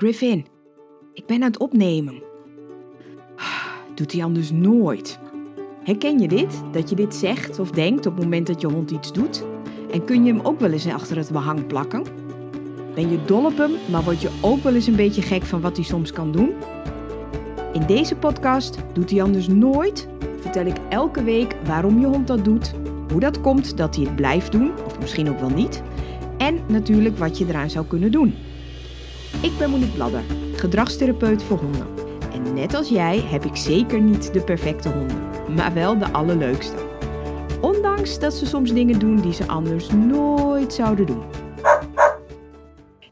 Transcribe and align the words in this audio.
Griffin, 0.00 0.46
ik 1.12 1.26
ben 1.26 1.36
aan 1.36 1.50
het 1.50 1.58
opnemen. 1.58 2.22
Doet 3.94 4.12
hij 4.12 4.24
anders 4.24 4.50
nooit. 4.50 5.18
Herken 5.82 6.18
je 6.18 6.28
dit? 6.28 6.62
Dat 6.72 6.88
je 6.90 6.96
dit 6.96 7.14
zegt 7.14 7.58
of 7.58 7.70
denkt 7.70 8.06
op 8.06 8.14
het 8.14 8.24
moment 8.24 8.46
dat 8.46 8.60
je 8.60 8.66
hond 8.66 8.90
iets 8.90 9.12
doet? 9.12 9.44
En 9.92 10.04
kun 10.04 10.24
je 10.24 10.32
hem 10.32 10.40
ook 10.40 10.60
wel 10.60 10.70
eens 10.70 10.86
achter 10.86 11.16
het 11.16 11.30
behang 11.30 11.66
plakken? 11.66 12.02
Ben 12.94 13.10
je 13.10 13.24
dol 13.24 13.44
op 13.44 13.56
hem, 13.56 13.70
maar 13.90 14.02
word 14.02 14.20
je 14.20 14.30
ook 14.40 14.62
wel 14.62 14.74
eens 14.74 14.86
een 14.86 14.96
beetje 14.96 15.22
gek 15.22 15.42
van 15.42 15.60
wat 15.60 15.76
hij 15.76 15.84
soms 15.84 16.12
kan 16.12 16.32
doen? 16.32 16.52
In 17.72 17.86
deze 17.86 18.16
podcast 18.16 18.78
Doet 18.92 19.10
hij 19.10 19.22
anders 19.22 19.48
nooit 19.48 20.08
vertel 20.40 20.66
ik 20.66 20.76
elke 20.88 21.22
week 21.22 21.56
waarom 21.64 22.00
je 22.00 22.06
hond 22.06 22.26
dat 22.26 22.44
doet, 22.44 22.72
hoe 23.10 23.20
dat 23.20 23.40
komt 23.40 23.76
dat 23.76 23.96
hij 23.96 24.04
het 24.04 24.16
blijft 24.16 24.52
doen, 24.52 24.70
of 24.86 25.00
misschien 25.00 25.30
ook 25.30 25.40
wel 25.40 25.50
niet, 25.50 25.82
en 26.38 26.60
natuurlijk 26.68 27.18
wat 27.18 27.38
je 27.38 27.46
eraan 27.48 27.70
zou 27.70 27.86
kunnen 27.86 28.12
doen. 28.12 28.34
Ik 29.42 29.58
ben 29.58 29.70
Monique 29.70 29.94
Bladder, 29.94 30.22
gedragstherapeut 30.52 31.42
voor 31.42 31.58
honden. 31.58 31.86
En 32.32 32.54
net 32.54 32.74
als 32.74 32.88
jij 32.88 33.18
heb 33.18 33.44
ik 33.44 33.56
zeker 33.56 34.00
niet 34.00 34.32
de 34.32 34.40
perfecte 34.40 34.88
honden, 34.88 35.54
maar 35.54 35.74
wel 35.74 35.98
de 35.98 36.12
allerleukste. 36.12 36.76
Ondanks 37.60 38.18
dat 38.18 38.34
ze 38.34 38.46
soms 38.46 38.72
dingen 38.72 38.98
doen 38.98 39.20
die 39.20 39.32
ze 39.32 39.46
anders 39.46 39.90
nooit 39.90 40.72
zouden 40.72 41.06
doen. 41.06 41.22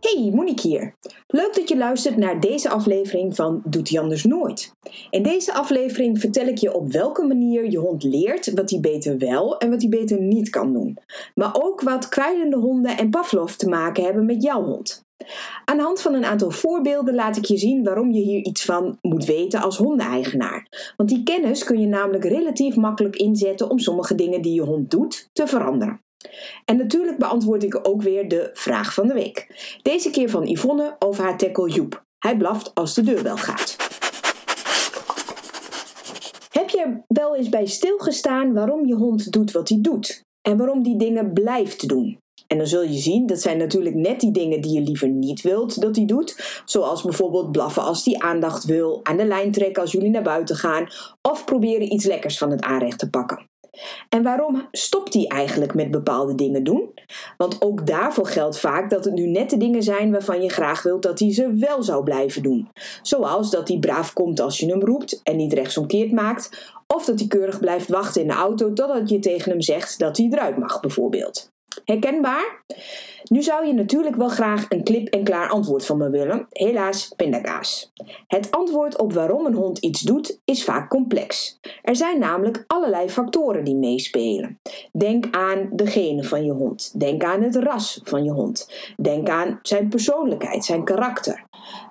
Hey, 0.00 0.30
Monique 0.34 0.68
hier. 0.68 0.94
Leuk 1.26 1.54
dat 1.54 1.68
je 1.68 1.76
luistert 1.76 2.16
naar 2.16 2.40
deze 2.40 2.68
aflevering 2.68 3.34
van 3.34 3.62
Doet 3.64 3.88
hij 3.88 4.00
anders 4.00 4.24
nooit. 4.24 4.74
In 5.10 5.22
deze 5.22 5.54
aflevering 5.54 6.20
vertel 6.20 6.46
ik 6.46 6.58
je 6.58 6.74
op 6.74 6.92
welke 6.92 7.26
manier 7.26 7.70
je 7.70 7.78
hond 7.78 8.02
leert 8.02 8.52
wat 8.54 8.70
hij 8.70 8.80
beter 8.80 9.18
wel 9.18 9.58
en 9.58 9.70
wat 9.70 9.80
hij 9.80 9.90
beter 9.90 10.20
niet 10.20 10.50
kan 10.50 10.72
doen. 10.72 10.98
Maar 11.34 11.50
ook 11.62 11.80
wat 11.80 12.08
kwijlende 12.08 12.56
honden 12.56 12.96
en 12.96 13.10
Pavlov 13.10 13.52
te 13.52 13.68
maken 13.68 14.04
hebben 14.04 14.26
met 14.26 14.42
jouw 14.42 14.64
hond. 14.64 15.06
Aan 15.64 15.76
de 15.76 15.82
hand 15.82 16.00
van 16.00 16.14
een 16.14 16.24
aantal 16.24 16.50
voorbeelden 16.50 17.14
laat 17.14 17.36
ik 17.36 17.44
je 17.44 17.56
zien 17.56 17.84
waarom 17.84 18.10
je 18.10 18.20
hier 18.20 18.44
iets 18.44 18.64
van 18.64 18.98
moet 19.02 19.24
weten 19.24 19.60
als 19.60 19.76
hondeneigenaar. 19.76 20.92
Want 20.96 21.08
die 21.08 21.22
kennis 21.22 21.64
kun 21.64 21.80
je 21.80 21.86
namelijk 21.86 22.24
relatief 22.24 22.76
makkelijk 22.76 23.16
inzetten 23.16 23.70
om 23.70 23.78
sommige 23.78 24.14
dingen 24.14 24.42
die 24.42 24.54
je 24.54 24.62
hond 24.62 24.90
doet 24.90 25.28
te 25.32 25.46
veranderen. 25.46 26.00
En 26.64 26.76
natuurlijk 26.76 27.18
beantwoord 27.18 27.62
ik 27.62 27.88
ook 27.88 28.02
weer 28.02 28.28
de 28.28 28.50
vraag 28.52 28.94
van 28.94 29.06
de 29.06 29.14
week. 29.14 29.46
Deze 29.82 30.10
keer 30.10 30.30
van 30.30 30.46
Yvonne 30.46 30.96
over 30.98 31.24
haar 31.24 31.38
tackle 31.38 31.70
Joep. 31.70 32.04
Hij 32.18 32.36
blaft 32.36 32.74
als 32.74 32.94
de 32.94 33.02
deurbel 33.02 33.36
gaat. 33.36 33.76
Heb 36.50 36.68
je 36.68 37.02
wel 37.06 37.36
eens 37.36 37.48
bij 37.48 37.66
stilgestaan 37.66 38.54
waarom 38.54 38.86
je 38.86 38.94
hond 38.94 39.32
doet 39.32 39.52
wat 39.52 39.68
hij 39.68 39.78
doet? 39.80 40.22
En 40.48 40.56
waarom 40.56 40.82
die 40.82 40.96
dingen 40.96 41.32
blijft 41.32 41.88
doen? 41.88 42.18
En 42.48 42.58
dan 42.58 42.66
zul 42.66 42.82
je 42.82 42.98
zien, 42.98 43.26
dat 43.26 43.40
zijn 43.40 43.58
natuurlijk 43.58 43.94
net 43.94 44.20
die 44.20 44.32
dingen 44.32 44.60
die 44.60 44.72
je 44.72 44.80
liever 44.80 45.08
niet 45.08 45.40
wilt 45.40 45.80
dat 45.80 45.96
hij 45.96 46.04
doet. 46.04 46.62
Zoals 46.64 47.02
bijvoorbeeld 47.02 47.52
blaffen 47.52 47.82
als 47.82 48.04
hij 48.04 48.18
aandacht 48.18 48.64
wil, 48.64 49.00
aan 49.02 49.16
de 49.16 49.26
lijn 49.26 49.52
trekken 49.52 49.82
als 49.82 49.92
jullie 49.92 50.10
naar 50.10 50.22
buiten 50.22 50.56
gaan, 50.56 50.88
of 51.22 51.44
proberen 51.44 51.92
iets 51.92 52.04
lekkers 52.04 52.38
van 52.38 52.50
het 52.50 52.62
aanrecht 52.62 52.98
te 52.98 53.10
pakken. 53.10 53.46
En 54.08 54.22
waarom 54.22 54.68
stopt 54.70 55.14
hij 55.14 55.26
eigenlijk 55.26 55.74
met 55.74 55.90
bepaalde 55.90 56.34
dingen 56.34 56.64
doen? 56.64 56.94
Want 57.36 57.62
ook 57.62 57.86
daarvoor 57.86 58.26
geldt 58.26 58.58
vaak 58.58 58.90
dat 58.90 59.04
het 59.04 59.14
nu 59.14 59.26
net 59.26 59.50
de 59.50 59.56
dingen 59.56 59.82
zijn 59.82 60.10
waarvan 60.10 60.42
je 60.42 60.48
graag 60.48 60.82
wilt 60.82 61.02
dat 61.02 61.18
hij 61.18 61.32
ze 61.32 61.54
wel 61.54 61.82
zou 61.82 62.02
blijven 62.02 62.42
doen. 62.42 62.68
Zoals 63.02 63.50
dat 63.50 63.68
hij 63.68 63.78
braaf 63.78 64.12
komt 64.12 64.40
als 64.40 64.58
je 64.58 64.66
hem 64.66 64.80
roept 64.80 65.20
en 65.22 65.36
niet 65.36 65.52
rechtsomkeerd 65.52 66.12
maakt, 66.12 66.72
of 66.86 67.04
dat 67.04 67.18
hij 67.18 67.28
keurig 67.28 67.60
blijft 67.60 67.88
wachten 67.88 68.22
in 68.22 68.28
de 68.28 68.34
auto 68.34 68.72
totdat 68.72 69.08
je 69.08 69.18
tegen 69.18 69.50
hem 69.50 69.60
zegt 69.60 69.98
dat 69.98 70.16
hij 70.16 70.28
eruit 70.30 70.58
mag, 70.58 70.80
bijvoorbeeld. 70.80 71.50
Herkenbaar? 71.84 72.64
Nu 73.24 73.42
zou 73.42 73.66
je 73.66 73.72
natuurlijk 73.72 74.16
wel 74.16 74.28
graag 74.28 74.66
een 74.68 74.82
klip-en-klaar 74.82 75.48
antwoord 75.48 75.86
van 75.86 75.98
me 75.98 76.10
willen. 76.10 76.46
Helaas, 76.50 77.12
pindakaas. 77.16 77.92
Het 78.26 78.50
antwoord 78.50 78.98
op 78.98 79.12
waarom 79.12 79.46
een 79.46 79.54
hond 79.54 79.78
iets 79.78 80.00
doet 80.00 80.40
is 80.44 80.64
vaak 80.64 80.88
complex. 80.88 81.58
Er 81.82 81.96
zijn 81.96 82.18
namelijk 82.18 82.64
allerlei 82.66 83.08
factoren 83.08 83.64
die 83.64 83.76
meespelen. 83.76 84.60
Denk 84.92 85.26
aan 85.30 85.68
de 85.72 85.86
genen 85.86 86.24
van 86.24 86.44
je 86.44 86.52
hond. 86.52 87.00
Denk 87.00 87.24
aan 87.24 87.42
het 87.42 87.56
ras 87.56 88.00
van 88.04 88.24
je 88.24 88.30
hond. 88.30 88.70
Denk 88.96 89.28
aan 89.28 89.58
zijn 89.62 89.88
persoonlijkheid, 89.88 90.64
zijn 90.64 90.84
karakter. 90.84 91.44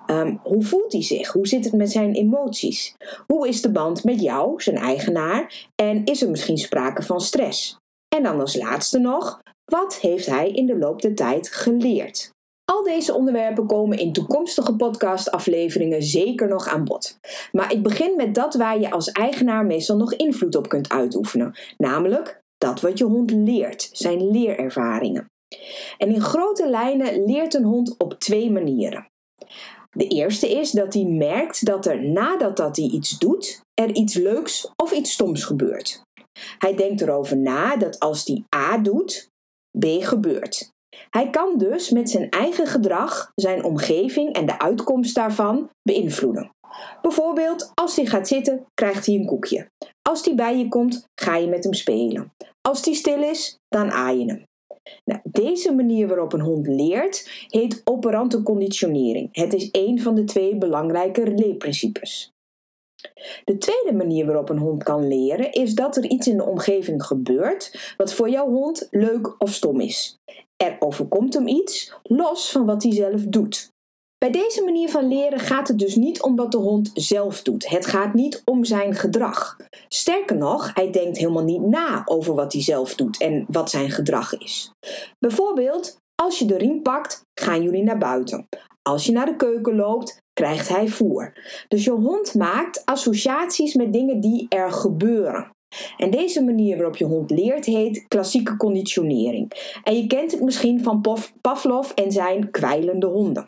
Ehm, 0.06 0.36
hoe 0.42 0.62
voelt 0.62 0.92
hij 0.92 1.02
zich? 1.02 1.32
Hoe 1.32 1.46
zit 1.46 1.64
het 1.64 1.72
met 1.72 1.90
zijn 1.90 2.14
emoties? 2.14 2.94
Hoe 3.26 3.48
is 3.48 3.62
de 3.62 3.70
band 3.70 4.04
met 4.04 4.20
jou, 4.20 4.62
zijn 4.62 4.76
eigenaar? 4.76 5.68
En 5.74 6.04
is 6.04 6.22
er 6.22 6.30
misschien 6.30 6.58
sprake 6.58 7.02
van 7.02 7.20
stress? 7.20 7.78
En 8.16 8.22
dan 8.22 8.40
als 8.40 8.56
laatste 8.56 8.98
nog, 8.98 9.40
wat 9.68 9.96
heeft 9.96 10.26
hij 10.26 10.50
in 10.50 10.66
de 10.66 10.78
loop 10.78 11.02
der 11.02 11.14
tijd 11.14 11.48
geleerd? 11.48 12.30
Al 12.64 12.82
deze 12.82 13.14
onderwerpen 13.14 13.66
komen 13.66 13.98
in 13.98 14.12
toekomstige 14.12 14.76
podcastafleveringen 14.76 16.02
zeker 16.02 16.48
nog 16.48 16.68
aan 16.68 16.84
bod. 16.84 17.18
Maar 17.52 17.72
ik 17.72 17.82
begin 17.82 18.16
met 18.16 18.34
dat 18.34 18.54
waar 18.54 18.80
je 18.80 18.90
als 18.90 19.12
eigenaar 19.12 19.66
meestal 19.66 19.96
nog 19.96 20.14
invloed 20.14 20.54
op 20.54 20.68
kunt 20.68 20.88
uitoefenen, 20.88 21.58
namelijk 21.76 22.40
dat 22.58 22.80
wat 22.80 22.98
je 22.98 23.04
hond 23.04 23.30
leert, 23.30 23.88
zijn 23.92 24.30
leerervaringen. 24.30 25.26
En 25.98 26.08
in 26.08 26.20
grote 26.20 26.68
lijnen 26.68 27.24
leert 27.24 27.54
een 27.54 27.64
hond 27.64 27.94
op 27.98 28.14
twee 28.18 28.50
manieren. 28.50 29.06
De 29.90 30.06
eerste 30.06 30.50
is 30.50 30.70
dat 30.70 30.94
hij 30.94 31.04
merkt 31.04 31.64
dat 31.64 31.86
er 31.86 32.02
nadat 32.02 32.56
dat 32.56 32.76
hij 32.76 32.84
iets 32.84 33.18
doet, 33.18 33.60
er 33.74 33.94
iets 33.94 34.14
leuks 34.14 34.70
of 34.76 34.92
iets 34.92 35.12
stoms 35.12 35.44
gebeurt. 35.44 36.02
Hij 36.58 36.74
denkt 36.74 37.00
erover 37.00 37.36
na 37.36 37.76
dat 37.76 37.98
als 37.98 38.24
hij 38.24 38.44
A 38.56 38.78
doet, 38.78 39.27
B 39.78 39.84
gebeurt. 40.04 40.70
Hij 41.10 41.30
kan 41.30 41.58
dus 41.58 41.90
met 41.90 42.10
zijn 42.10 42.30
eigen 42.30 42.66
gedrag 42.66 43.32
zijn 43.34 43.64
omgeving 43.64 44.32
en 44.32 44.46
de 44.46 44.58
uitkomst 44.58 45.14
daarvan 45.14 45.70
beïnvloeden. 45.82 46.50
Bijvoorbeeld, 47.02 47.70
als 47.74 47.96
hij 47.96 48.06
gaat 48.06 48.28
zitten, 48.28 48.66
krijgt 48.74 49.06
hij 49.06 49.14
een 49.14 49.26
koekje. 49.26 49.70
Als 50.08 50.24
hij 50.24 50.34
bij 50.34 50.58
je 50.58 50.68
komt, 50.68 51.04
ga 51.20 51.36
je 51.36 51.46
met 51.46 51.64
hem 51.64 51.74
spelen. 51.74 52.32
Als 52.68 52.84
hij 52.84 52.94
stil 52.94 53.22
is, 53.22 53.56
dan 53.68 53.90
aai 53.90 54.18
je 54.18 54.24
hem. 54.24 54.46
Nou, 55.04 55.20
deze 55.24 55.74
manier 55.74 56.08
waarop 56.08 56.32
een 56.32 56.40
hond 56.40 56.66
leert 56.66 57.46
heet 57.46 57.80
operante 57.84 58.42
conditionering. 58.42 59.28
Het 59.32 59.54
is 59.54 59.68
een 59.72 60.00
van 60.02 60.14
de 60.14 60.24
twee 60.24 60.56
belangrijke 60.56 61.34
leerprincipes. 61.34 62.32
De 63.44 63.58
tweede 63.58 63.92
manier 63.92 64.26
waarop 64.26 64.48
een 64.48 64.58
hond 64.58 64.82
kan 64.82 65.08
leren 65.08 65.52
is 65.52 65.74
dat 65.74 65.96
er 65.96 66.04
iets 66.04 66.26
in 66.26 66.36
de 66.36 66.44
omgeving 66.44 67.02
gebeurt 67.02 67.94
wat 67.96 68.14
voor 68.14 68.30
jouw 68.30 68.48
hond 68.48 68.88
leuk 68.90 69.34
of 69.38 69.52
stom 69.52 69.80
is. 69.80 70.18
Er 70.56 70.76
overkomt 70.78 71.34
hem 71.34 71.46
iets 71.46 71.94
los 72.02 72.50
van 72.50 72.66
wat 72.66 72.82
hij 72.82 72.92
zelf 72.92 73.22
doet. 73.22 73.70
Bij 74.18 74.30
deze 74.30 74.64
manier 74.64 74.88
van 74.88 75.08
leren 75.08 75.38
gaat 75.38 75.68
het 75.68 75.78
dus 75.78 75.94
niet 75.94 76.22
om 76.22 76.36
wat 76.36 76.52
de 76.52 76.58
hond 76.58 76.90
zelf 76.94 77.42
doet. 77.42 77.68
Het 77.68 77.86
gaat 77.86 78.14
niet 78.14 78.42
om 78.44 78.64
zijn 78.64 78.94
gedrag. 78.94 79.56
Sterker 79.88 80.36
nog, 80.36 80.70
hij 80.74 80.90
denkt 80.90 81.18
helemaal 81.18 81.44
niet 81.44 81.62
na 81.62 82.02
over 82.04 82.34
wat 82.34 82.52
hij 82.52 82.62
zelf 82.62 82.94
doet 82.94 83.20
en 83.20 83.44
wat 83.48 83.70
zijn 83.70 83.90
gedrag 83.90 84.38
is. 84.38 84.72
Bijvoorbeeld, 85.18 85.96
als 86.14 86.38
je 86.38 86.44
de 86.44 86.56
riem 86.56 86.82
pakt, 86.82 87.22
gaan 87.40 87.62
jullie 87.62 87.82
naar 87.82 87.98
buiten. 87.98 88.48
Als 88.82 89.06
je 89.06 89.12
naar 89.12 89.26
de 89.26 89.36
keuken 89.36 89.76
loopt, 89.76 90.20
krijgt 90.38 90.68
hij 90.68 90.88
voer. 90.88 91.32
Dus 91.68 91.84
je 91.84 91.90
hond 91.90 92.34
maakt 92.34 92.82
associaties 92.84 93.74
met 93.74 93.92
dingen 93.92 94.20
die 94.20 94.46
er 94.48 94.72
gebeuren. 94.72 95.50
En 95.96 96.10
deze 96.10 96.44
manier 96.44 96.76
waarop 96.76 96.96
je 96.96 97.04
hond 97.04 97.30
leert 97.30 97.64
heet 97.64 98.04
klassieke 98.08 98.56
conditionering. 98.56 99.52
En 99.82 99.96
je 99.96 100.06
kent 100.06 100.32
het 100.32 100.40
misschien 100.40 100.82
van 100.82 101.00
Pavlov 101.40 101.90
en 101.90 102.12
zijn 102.12 102.50
kwijlende 102.50 103.06
honden. 103.06 103.46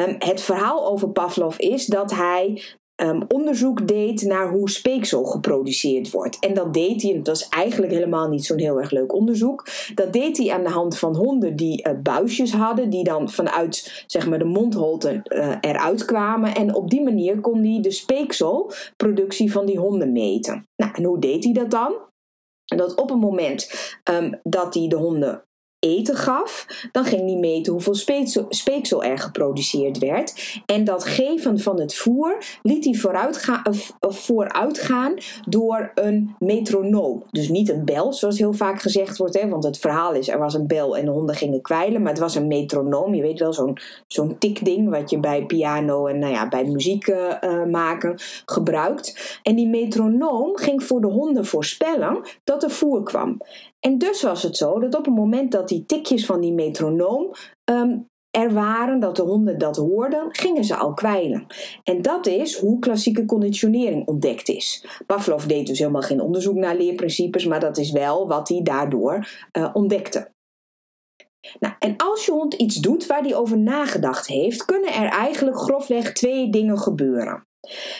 Um, 0.00 0.16
het 0.18 0.40
verhaal 0.40 0.86
over 0.86 1.08
Pavlov 1.08 1.58
is 1.58 1.86
dat 1.86 2.10
hij 2.10 2.62
um, 2.96 3.22
onderzoek 3.28 3.88
deed 3.88 4.22
naar 4.22 4.50
hoe 4.50 4.70
speeksel 4.70 5.24
geproduceerd 5.24 6.10
wordt. 6.10 6.38
En 6.38 6.54
dat 6.54 6.74
deed 6.74 7.02
hij, 7.02 7.10
en 7.10 7.16
dat 7.16 7.26
was 7.26 7.48
eigenlijk 7.48 7.92
helemaal 7.92 8.28
niet 8.28 8.44
zo'n 8.44 8.58
heel 8.58 8.80
erg 8.80 8.90
leuk 8.90 9.14
onderzoek. 9.14 9.66
Dat 9.94 10.12
deed 10.12 10.38
hij 10.38 10.50
aan 10.52 10.64
de 10.64 10.70
hand 10.70 10.98
van 10.98 11.16
honden 11.16 11.56
die 11.56 11.88
uh, 11.88 11.94
buisjes 12.02 12.52
hadden, 12.52 12.90
die 12.90 13.04
dan 13.04 13.30
vanuit 13.30 14.04
zeg 14.06 14.28
maar, 14.28 14.38
de 14.38 14.44
mondholte 14.44 15.20
uh, 15.24 15.56
eruit 15.60 16.04
kwamen. 16.04 16.54
En 16.54 16.74
op 16.74 16.90
die 16.90 17.02
manier 17.02 17.40
kon 17.40 17.64
hij 17.64 17.82
de 17.82 17.90
speekselproductie 17.90 19.52
van 19.52 19.66
die 19.66 19.78
honden 19.78 20.12
meten. 20.12 20.66
Nou, 20.76 20.92
en 20.94 21.04
hoe 21.04 21.20
deed 21.20 21.44
hij 21.44 21.52
dat 21.52 21.70
dan? 21.70 21.94
dat 22.64 22.94
op 22.94 23.08
het 23.08 23.20
moment 23.20 23.70
um, 24.10 24.40
dat 24.42 24.74
hij 24.74 24.88
de 24.88 24.96
honden 24.96 25.44
eten 25.84 26.16
gaf, 26.16 26.66
dan 26.92 27.04
ging 27.04 27.30
hij 27.30 27.38
meten 27.38 27.72
hoeveel 27.72 27.94
speeksel, 28.48 29.02
er 29.02 29.18
geproduceerd 29.18 29.98
werd. 29.98 30.62
En 30.66 30.84
dat 30.84 31.04
geven 31.04 31.58
van 31.60 31.80
het 31.80 31.94
voer 31.94 32.38
liet 32.62 32.84
hij 32.84 32.94
vooruitga 32.94 33.62
vooruitgaan 34.00 35.14
door 35.48 35.92
een 35.94 36.34
metronoom. 36.38 37.22
Dus 37.30 37.48
niet 37.48 37.68
een 37.68 37.84
bel, 37.84 38.12
zoals 38.12 38.38
heel 38.38 38.52
vaak 38.52 38.80
gezegd 38.80 39.16
wordt. 39.16 39.40
Hè? 39.40 39.48
Want 39.48 39.64
het 39.64 39.78
verhaal 39.78 40.14
is, 40.14 40.28
er 40.28 40.38
was 40.38 40.54
een 40.54 40.66
bel 40.66 40.96
en 40.96 41.04
de 41.04 41.10
honden 41.10 41.34
gingen 41.34 41.62
kwijlen. 41.62 42.02
Maar 42.02 42.12
het 42.12 42.20
was 42.20 42.34
een 42.34 42.46
metronoom. 42.46 43.14
Je 43.14 43.22
weet 43.22 43.38
wel, 43.38 43.52
zo'n 43.52 43.78
zo'n 44.06 44.38
tikding 44.38 44.90
wat 44.90 45.10
je 45.10 45.20
bij 45.20 45.46
piano 45.46 46.06
en 46.06 46.18
nou 46.18 46.32
ja, 46.32 46.48
bij 46.48 46.64
muziek 46.64 47.06
uh, 47.06 47.64
maken 47.64 48.14
gebruikt. 48.46 49.38
En 49.42 49.54
die 49.54 49.68
metronoom 49.68 50.56
ging 50.56 50.82
voor 50.82 51.00
de 51.00 51.06
honden 51.06 51.46
voorspellen 51.46 52.20
dat 52.44 52.62
er 52.62 52.70
voer 52.70 53.02
kwam. 53.02 53.38
En 53.86 53.98
dus 53.98 54.22
was 54.22 54.42
het 54.42 54.56
zo 54.56 54.78
dat 54.78 54.94
op 54.94 55.04
het 55.04 55.14
moment 55.14 55.52
dat 55.52 55.68
die 55.68 55.86
tikjes 55.86 56.26
van 56.26 56.40
die 56.40 56.52
metronoom 56.52 57.34
um, 57.64 58.08
er 58.30 58.52
waren, 58.52 59.00
dat 59.00 59.16
de 59.16 59.22
honden 59.22 59.58
dat 59.58 59.76
hoorden, 59.76 60.28
gingen 60.30 60.64
ze 60.64 60.76
al 60.76 60.94
kwijlen. 60.94 61.46
En 61.82 62.02
dat 62.02 62.26
is 62.26 62.58
hoe 62.58 62.78
klassieke 62.78 63.24
conditionering 63.24 64.06
ontdekt 64.06 64.48
is. 64.48 64.86
Pavlov 65.06 65.44
deed 65.44 65.66
dus 65.66 65.78
helemaal 65.78 66.02
geen 66.02 66.20
onderzoek 66.20 66.54
naar 66.54 66.76
leerprincipes, 66.76 67.46
maar 67.46 67.60
dat 67.60 67.78
is 67.78 67.90
wel 67.90 68.28
wat 68.28 68.48
hij 68.48 68.62
daardoor 68.62 69.28
uh, 69.52 69.70
ontdekte. 69.72 70.32
Nou, 71.60 71.74
en 71.78 71.96
als 71.96 72.26
je 72.26 72.32
hond 72.32 72.54
iets 72.54 72.76
doet 72.76 73.06
waar 73.06 73.22
hij 73.22 73.34
over 73.34 73.58
nagedacht 73.58 74.26
heeft, 74.26 74.64
kunnen 74.64 74.92
er 74.92 75.08
eigenlijk 75.08 75.56
grofweg 75.56 76.12
twee 76.12 76.50
dingen 76.50 76.78
gebeuren. 76.78 77.46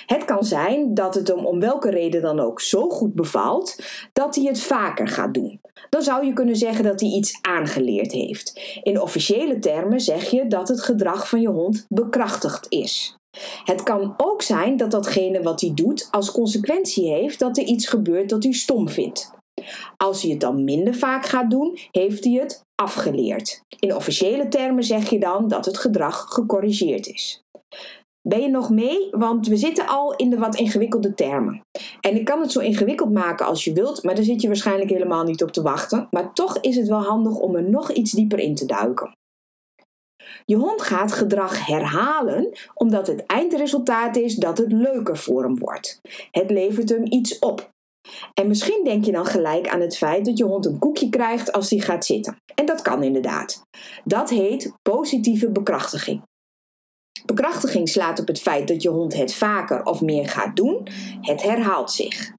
Het 0.06 0.24
kan 0.24 0.44
zijn 0.44 0.94
dat 0.94 1.14
het 1.14 1.28
hem 1.28 1.46
om 1.46 1.60
welke 1.60 1.90
reden 1.90 2.22
dan 2.22 2.40
ook 2.40 2.60
zo 2.60 2.88
goed 2.88 3.14
bevalt 3.14 3.76
dat 4.12 4.34
hij 4.34 4.44
het 4.44 4.60
vaker 4.60 5.08
gaat 5.08 5.34
doen. 5.34 5.60
Dan 5.88 6.02
zou 6.02 6.26
je 6.26 6.32
kunnen 6.32 6.56
zeggen 6.56 6.84
dat 6.84 7.00
hij 7.00 7.08
iets 7.08 7.38
aangeleerd 7.40 8.12
heeft. 8.12 8.78
In 8.82 9.00
officiële 9.00 9.58
termen 9.58 10.00
zeg 10.00 10.30
je 10.30 10.46
dat 10.46 10.68
het 10.68 10.82
gedrag 10.82 11.28
van 11.28 11.40
je 11.40 11.48
hond 11.48 11.86
bekrachtigd 11.88 12.66
is. 12.68 13.16
Het 13.64 13.82
kan 13.82 14.14
ook 14.16 14.42
zijn 14.42 14.76
dat 14.76 14.90
datgene 14.90 15.42
wat 15.42 15.60
hij 15.60 15.72
doet 15.74 16.08
als 16.10 16.30
consequentie 16.30 17.08
heeft 17.08 17.38
dat 17.38 17.58
er 17.58 17.64
iets 17.64 17.86
gebeurt 17.86 18.28
dat 18.28 18.42
hij 18.42 18.52
stom 18.52 18.88
vindt. 18.88 19.32
Als 19.96 20.22
hij 20.22 20.30
het 20.30 20.40
dan 20.40 20.64
minder 20.64 20.94
vaak 20.94 21.26
gaat 21.26 21.50
doen, 21.50 21.78
heeft 21.90 22.24
hij 22.24 22.32
het 22.32 22.60
afgeleerd. 22.74 23.60
In 23.78 23.94
officiële 23.94 24.48
termen 24.48 24.84
zeg 24.84 25.10
je 25.10 25.18
dan 25.18 25.48
dat 25.48 25.64
het 25.64 25.78
gedrag 25.78 26.26
gecorrigeerd 26.28 27.06
is. 27.06 27.42
Ben 28.28 28.40
je 28.40 28.48
nog 28.48 28.70
mee? 28.70 29.08
Want 29.10 29.46
we 29.46 29.56
zitten 29.56 29.86
al 29.86 30.16
in 30.16 30.30
de 30.30 30.38
wat 30.38 30.56
ingewikkelde 30.56 31.14
termen. 31.14 31.60
En 32.00 32.16
ik 32.16 32.24
kan 32.24 32.40
het 32.40 32.52
zo 32.52 32.60
ingewikkeld 32.60 33.12
maken 33.12 33.46
als 33.46 33.64
je 33.64 33.72
wilt, 33.72 34.02
maar 34.02 34.14
daar 34.14 34.24
zit 34.24 34.40
je 34.40 34.46
waarschijnlijk 34.46 34.90
helemaal 34.90 35.24
niet 35.24 35.42
op 35.42 35.50
te 35.50 35.62
wachten. 35.62 36.08
Maar 36.10 36.32
toch 36.32 36.58
is 36.60 36.76
het 36.76 36.88
wel 36.88 37.02
handig 37.02 37.36
om 37.36 37.56
er 37.56 37.70
nog 37.70 37.92
iets 37.92 38.12
dieper 38.12 38.38
in 38.38 38.54
te 38.54 38.66
duiken. 38.66 39.12
Je 40.44 40.56
hond 40.56 40.82
gaat 40.82 41.12
gedrag 41.12 41.66
herhalen 41.66 42.48
omdat 42.74 43.06
het 43.06 43.26
eindresultaat 43.26 44.16
is 44.16 44.34
dat 44.34 44.58
het 44.58 44.72
leuker 44.72 45.16
voor 45.16 45.42
hem 45.42 45.58
wordt. 45.58 46.00
Het 46.30 46.50
levert 46.50 46.88
hem 46.88 47.04
iets 47.04 47.38
op. 47.38 47.72
En 48.34 48.48
misschien 48.48 48.80
denk 48.84 49.04
je 49.04 49.12
dan 49.12 49.26
gelijk 49.26 49.68
aan 49.68 49.80
het 49.80 49.96
feit 49.96 50.24
dat 50.24 50.38
je 50.38 50.44
hond 50.44 50.66
een 50.66 50.78
koekje 50.78 51.08
krijgt 51.08 51.52
als 51.52 51.70
hij 51.70 51.78
gaat 51.78 52.04
zitten. 52.04 52.36
En 52.54 52.66
dat 52.66 52.82
kan 52.82 53.02
inderdaad. 53.02 53.62
Dat 54.04 54.30
heet 54.30 54.72
positieve 54.82 55.50
bekrachtiging. 55.50 56.22
Bekrachtiging 57.24 57.88
slaat 57.88 58.20
op 58.20 58.26
het 58.26 58.40
feit 58.40 58.68
dat 58.68 58.82
je 58.82 58.88
hond 58.88 59.14
het 59.14 59.34
vaker 59.34 59.84
of 59.84 60.00
meer 60.00 60.28
gaat 60.28 60.56
doen. 60.56 60.86
Het 61.20 61.42
herhaalt 61.42 61.90
zich. 61.90 62.32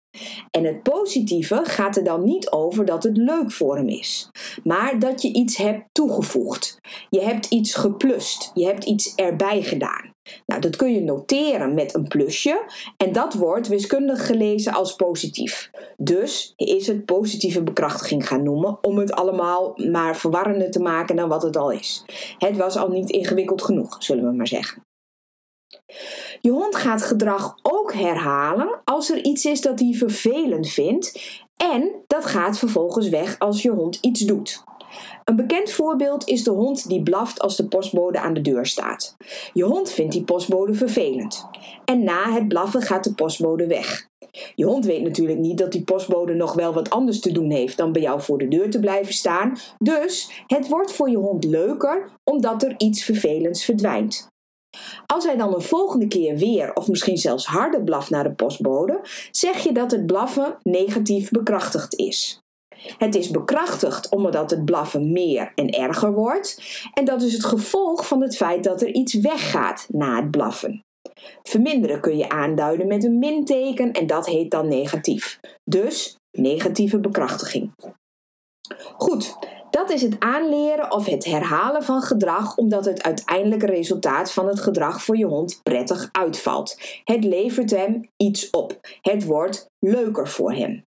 En 0.51 0.63
het 0.63 0.83
positieve 0.83 1.61
gaat 1.63 1.97
er 1.97 2.03
dan 2.03 2.23
niet 2.23 2.51
over 2.51 2.85
dat 2.85 3.03
het 3.03 3.17
leuk 3.17 3.51
voor 3.51 3.75
hem 3.75 3.87
is, 3.87 4.29
maar 4.63 4.99
dat 4.99 5.21
je 5.21 5.33
iets 5.33 5.57
hebt 5.57 5.83
toegevoegd. 5.91 6.77
Je 7.09 7.21
hebt 7.21 7.45
iets 7.45 7.73
geplust, 7.75 8.51
je 8.53 8.65
hebt 8.65 8.83
iets 8.83 9.15
erbij 9.15 9.61
gedaan. 9.61 10.14
Nou, 10.45 10.61
dat 10.61 10.75
kun 10.75 10.93
je 10.93 11.01
noteren 11.01 11.73
met 11.73 11.95
een 11.95 12.07
plusje 12.07 12.71
en 12.97 13.11
dat 13.11 13.33
wordt 13.33 13.67
wiskundig 13.67 14.25
gelezen 14.25 14.73
als 14.73 14.95
positief. 14.95 15.71
Dus 15.97 16.53
is 16.55 16.87
het 16.87 17.05
positieve 17.05 17.63
bekrachtiging 17.63 18.27
gaan 18.27 18.43
noemen 18.43 18.77
om 18.81 18.97
het 18.97 19.11
allemaal 19.11 19.73
maar 19.91 20.17
verwarrender 20.17 20.71
te 20.71 20.79
maken 20.79 21.15
dan 21.15 21.29
wat 21.29 21.43
het 21.43 21.57
al 21.57 21.71
is. 21.71 22.05
Het 22.37 22.57
was 22.57 22.77
al 22.77 22.89
niet 22.89 23.09
ingewikkeld 23.09 23.61
genoeg, 23.61 23.95
zullen 23.99 24.25
we 24.25 24.35
maar 24.35 24.47
zeggen. 24.47 24.83
Je 26.41 26.51
hond 26.51 26.75
gaat 26.75 27.01
gedrag 27.01 27.55
ook 27.61 27.93
herhalen 27.93 28.81
als 28.83 29.09
er 29.09 29.23
iets 29.23 29.45
is 29.45 29.61
dat 29.61 29.79
hij 29.79 29.93
vervelend 29.93 30.69
vindt 30.69 31.19
en 31.57 31.91
dat 32.07 32.25
gaat 32.25 32.57
vervolgens 32.57 33.09
weg 33.09 33.39
als 33.39 33.61
je 33.61 33.69
hond 33.69 33.97
iets 34.01 34.19
doet. 34.19 34.63
Een 35.23 35.35
bekend 35.35 35.71
voorbeeld 35.71 36.27
is 36.27 36.43
de 36.43 36.51
hond 36.51 36.87
die 36.87 37.03
blaft 37.03 37.39
als 37.39 37.55
de 37.55 37.67
postbode 37.67 38.19
aan 38.19 38.33
de 38.33 38.41
deur 38.41 38.65
staat. 38.65 39.15
Je 39.53 39.63
hond 39.63 39.91
vindt 39.91 40.11
die 40.11 40.23
postbode 40.23 40.73
vervelend. 40.73 41.45
En 41.85 42.03
na 42.03 42.31
het 42.31 42.47
blaffen 42.47 42.81
gaat 42.81 43.03
de 43.03 43.13
postbode 43.13 43.67
weg. 43.67 44.07
Je 44.55 44.65
hond 44.65 44.85
weet 44.85 45.01
natuurlijk 45.01 45.39
niet 45.39 45.57
dat 45.57 45.71
die 45.71 45.83
postbode 45.83 46.33
nog 46.33 46.53
wel 46.53 46.73
wat 46.73 46.89
anders 46.89 47.19
te 47.19 47.31
doen 47.31 47.51
heeft 47.51 47.77
dan 47.77 47.91
bij 47.91 48.01
jou 48.01 48.21
voor 48.21 48.37
de 48.37 48.47
deur 48.47 48.69
te 48.69 48.79
blijven 48.79 49.13
staan. 49.13 49.57
Dus 49.77 50.43
het 50.47 50.67
wordt 50.67 50.91
voor 50.91 51.09
je 51.09 51.17
hond 51.17 51.43
leuker 51.43 52.09
omdat 52.23 52.63
er 52.63 52.73
iets 52.77 53.03
vervelends 53.03 53.65
verdwijnt. 53.65 54.27
Als 55.05 55.25
hij 55.25 55.37
dan 55.37 55.53
een 55.53 55.61
volgende 55.61 56.07
keer 56.07 56.37
weer 56.37 56.73
of 56.73 56.87
misschien 56.87 57.17
zelfs 57.17 57.45
harder 57.45 57.83
blaft 57.83 58.09
naar 58.09 58.23
de 58.23 58.33
postbode, 58.33 58.99
zeg 59.31 59.63
je 59.63 59.71
dat 59.71 59.91
het 59.91 60.05
blaffen 60.05 60.57
negatief 60.63 61.29
bekrachtigd 61.29 61.95
is. 61.95 62.39
Het 62.97 63.15
is 63.15 63.29
bekrachtigd 63.29 64.09
omdat 64.09 64.49
het 64.49 64.65
blaffen 64.65 65.11
meer 65.11 65.51
en 65.55 65.69
erger 65.69 66.13
wordt. 66.13 66.61
En 66.93 67.05
dat 67.05 67.21
is 67.21 67.33
het 67.33 67.45
gevolg 67.45 68.07
van 68.07 68.21
het 68.21 68.35
feit 68.37 68.63
dat 68.63 68.81
er 68.81 68.93
iets 68.93 69.13
weggaat 69.13 69.87
na 69.91 70.15
het 70.15 70.31
blaffen. 70.31 70.83
Verminderen 71.43 72.01
kun 72.01 72.17
je 72.17 72.29
aanduiden 72.29 72.87
met 72.87 73.03
een 73.03 73.19
minteken 73.19 73.91
en 73.91 74.07
dat 74.07 74.25
heet 74.25 74.51
dan 74.51 74.67
negatief. 74.67 75.39
Dus 75.63 76.15
negatieve 76.31 76.99
bekrachtiging. 76.99 77.71
Goed, 78.97 79.35
dat 79.69 79.89
is 79.89 80.01
het 80.01 80.19
aanleren 80.19 80.91
of 80.91 81.05
het 81.05 81.25
herhalen 81.25 81.83
van 81.83 82.01
gedrag 82.01 82.57
omdat 82.57 82.85
het 82.85 83.03
uiteindelijke 83.03 83.65
resultaat 83.65 84.31
van 84.31 84.47
het 84.47 84.59
gedrag 84.59 85.03
voor 85.03 85.17
je 85.17 85.25
hond 85.25 85.59
prettig 85.63 86.09
uitvalt. 86.11 86.77
Het 87.03 87.23
levert 87.23 87.71
hem 87.71 88.09
iets 88.17 88.49
op. 88.49 88.79
Het 89.01 89.25
wordt 89.25 89.65
leuker 89.79 90.27
voor 90.27 90.53
hem. 90.53 90.83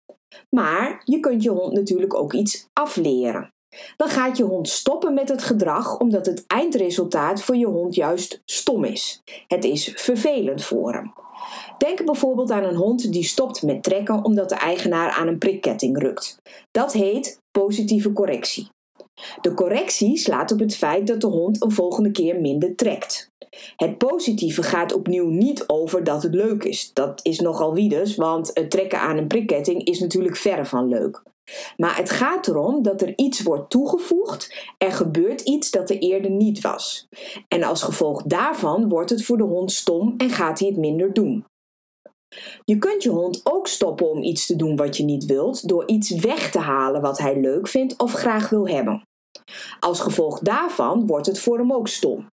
Maar 0.50 1.02
je 1.04 1.20
kunt 1.20 1.42
je 1.42 1.50
hond 1.50 1.72
natuurlijk 1.72 2.14
ook 2.14 2.32
iets 2.32 2.66
afleren. 2.72 3.52
Dan 3.96 4.08
gaat 4.08 4.36
je 4.36 4.44
hond 4.44 4.68
stoppen 4.68 5.14
met 5.14 5.28
het 5.28 5.42
gedrag 5.42 5.98
omdat 5.98 6.26
het 6.26 6.44
eindresultaat 6.46 7.42
voor 7.42 7.56
je 7.56 7.66
hond 7.66 7.94
juist 7.94 8.42
stom 8.44 8.84
is. 8.84 9.22
Het 9.46 9.64
is 9.64 9.92
vervelend 9.94 10.64
voor 10.64 10.92
hem. 10.92 11.12
Denk 11.78 12.04
bijvoorbeeld 12.04 12.50
aan 12.50 12.64
een 12.64 12.76
hond 12.76 13.12
die 13.12 13.24
stopt 13.24 13.62
met 13.62 13.82
trekken 13.82 14.24
omdat 14.24 14.48
de 14.48 14.54
eigenaar 14.54 15.10
aan 15.10 15.28
een 15.28 15.38
prikketting 15.38 15.98
rukt. 15.98 16.38
Dat 16.70 16.92
heet 16.92 17.40
positieve 17.50 18.12
correctie. 18.12 18.72
De 19.40 19.54
correctie 19.54 20.16
slaat 20.16 20.52
op 20.52 20.58
het 20.58 20.76
feit 20.76 21.06
dat 21.06 21.20
de 21.20 21.26
hond 21.26 21.62
een 21.62 21.70
volgende 21.70 22.10
keer 22.10 22.40
minder 22.40 22.74
trekt. 22.74 23.30
Het 23.76 23.98
positieve 23.98 24.62
gaat 24.62 24.92
opnieuw 24.92 25.28
niet 25.28 25.68
over 25.68 26.04
dat 26.04 26.22
het 26.22 26.34
leuk 26.34 26.64
is. 26.64 26.90
Dat 26.92 27.20
is 27.22 27.40
nogal 27.40 27.74
wiedes, 27.74 28.16
want 28.16 28.50
het 28.54 28.70
trekken 28.70 29.00
aan 29.00 29.16
een 29.16 29.26
prikketting 29.26 29.84
is 29.84 30.00
natuurlijk 30.00 30.36
verre 30.36 30.64
van 30.64 30.88
leuk. 30.88 31.22
Maar 31.76 31.96
het 31.96 32.10
gaat 32.10 32.48
erom 32.48 32.82
dat 32.82 33.02
er 33.02 33.12
iets 33.16 33.42
wordt 33.42 33.70
toegevoegd, 33.70 34.72
er 34.78 34.92
gebeurt 34.92 35.40
iets 35.40 35.70
dat 35.70 35.90
er 35.90 35.98
eerder 35.98 36.30
niet 36.30 36.60
was. 36.60 37.08
En 37.48 37.62
als 37.62 37.82
gevolg 37.82 38.22
daarvan 38.22 38.88
wordt 38.88 39.10
het 39.10 39.24
voor 39.24 39.36
de 39.36 39.44
hond 39.44 39.72
stom 39.72 40.14
en 40.16 40.30
gaat 40.30 40.58
hij 40.58 40.68
het 40.68 40.76
minder 40.76 41.12
doen. 41.12 41.44
Je 42.64 42.78
kunt 42.78 43.02
je 43.02 43.10
hond 43.10 43.40
ook 43.44 43.66
stoppen 43.66 44.10
om 44.10 44.22
iets 44.22 44.46
te 44.46 44.56
doen 44.56 44.76
wat 44.76 44.96
je 44.96 45.04
niet 45.04 45.24
wilt, 45.24 45.68
door 45.68 45.86
iets 45.86 46.10
weg 46.10 46.50
te 46.50 46.58
halen 46.58 47.00
wat 47.00 47.18
hij 47.18 47.40
leuk 47.40 47.68
vindt 47.68 47.98
of 47.98 48.12
graag 48.12 48.48
wil 48.48 48.68
hebben. 48.68 49.02
Als 49.80 50.00
gevolg 50.00 50.38
daarvan 50.38 51.06
wordt 51.06 51.26
het 51.26 51.40
voor 51.40 51.58
hem 51.58 51.72
ook 51.72 51.88
stom. 51.88 52.26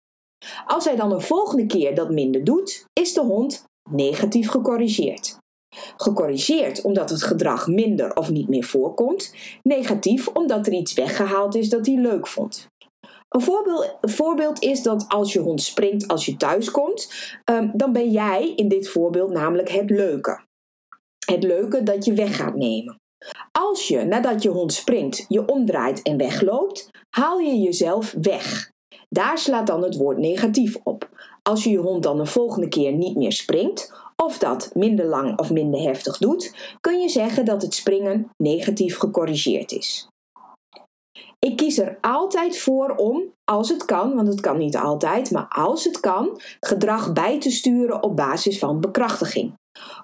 Als 0.65 0.85
hij 0.85 0.95
dan 0.95 1.11
een 1.11 1.21
volgende 1.21 1.65
keer 1.65 1.95
dat 1.95 2.09
minder 2.09 2.43
doet, 2.43 2.85
is 2.93 3.13
de 3.13 3.21
hond 3.21 3.63
negatief 3.89 4.49
gecorrigeerd. 4.49 5.37
Gecorrigeerd 5.97 6.81
omdat 6.81 7.09
het 7.09 7.23
gedrag 7.23 7.67
minder 7.67 8.15
of 8.15 8.29
niet 8.29 8.49
meer 8.49 8.63
voorkomt, 8.63 9.33
negatief 9.63 10.27
omdat 10.27 10.67
er 10.67 10.73
iets 10.73 10.93
weggehaald 10.93 11.55
is 11.55 11.69
dat 11.69 11.85
hij 11.85 11.95
leuk 11.95 12.27
vond. 12.27 12.67
Een 13.29 13.41
voorbeeld, 13.41 13.97
voorbeeld, 14.01 14.61
is 14.63 14.81
dat 14.83 15.05
als 15.07 15.33
je 15.33 15.39
hond 15.39 15.61
springt 15.61 16.07
als 16.07 16.25
je 16.25 16.37
thuis 16.37 16.71
komt, 16.71 17.11
um, 17.51 17.71
dan 17.73 17.91
ben 17.91 18.11
jij 18.11 18.53
in 18.55 18.67
dit 18.67 18.89
voorbeeld 18.89 19.31
namelijk 19.31 19.69
het 19.69 19.89
leuke. 19.89 20.41
Het 21.25 21.43
leuke 21.43 21.83
dat 21.83 22.05
je 22.05 22.13
weg 22.13 22.35
gaat 22.35 22.55
nemen. 22.55 22.95
Als 23.51 23.87
je 23.87 24.03
nadat 24.03 24.43
je 24.43 24.49
hond 24.49 24.73
springt 24.73 25.25
je 25.27 25.47
omdraait 25.47 26.01
en 26.01 26.17
wegloopt, 26.17 26.89
haal 27.09 27.39
je 27.39 27.57
jezelf 27.57 28.15
weg. 28.21 28.71
Daar 29.09 29.37
slaat 29.37 29.67
dan 29.67 29.83
het 29.83 29.97
woord 29.97 30.17
negatief 30.17 30.77
op. 30.83 31.09
Als 31.43 31.63
je 31.63 31.69
je 31.69 31.77
hond 31.77 32.03
dan 32.03 32.17
de 32.17 32.25
volgende 32.25 32.67
keer 32.67 32.91
niet 32.91 33.15
meer 33.15 33.31
springt, 33.31 33.93
of 34.15 34.37
dat 34.37 34.71
minder 34.73 35.05
lang 35.05 35.39
of 35.39 35.51
minder 35.51 35.81
heftig 35.81 36.17
doet, 36.17 36.75
kun 36.81 36.99
je 36.99 37.09
zeggen 37.09 37.45
dat 37.45 37.61
het 37.61 37.73
springen 37.73 38.29
negatief 38.37 38.97
gecorrigeerd 38.97 39.71
is. 39.71 40.07
Ik 41.39 41.57
kies 41.57 41.77
er 41.77 41.97
altijd 42.01 42.57
voor 42.57 42.95
om, 42.95 43.23
als 43.43 43.69
het 43.69 43.85
kan, 43.85 44.15
want 44.15 44.27
het 44.27 44.41
kan 44.41 44.57
niet 44.57 44.77
altijd, 44.77 45.31
maar 45.31 45.47
als 45.47 45.83
het 45.83 45.99
kan, 45.99 46.41
gedrag 46.59 47.13
bij 47.13 47.39
te 47.39 47.51
sturen 47.51 48.03
op 48.03 48.15
basis 48.15 48.59
van 48.59 48.79
bekrachtiging. 48.79 49.53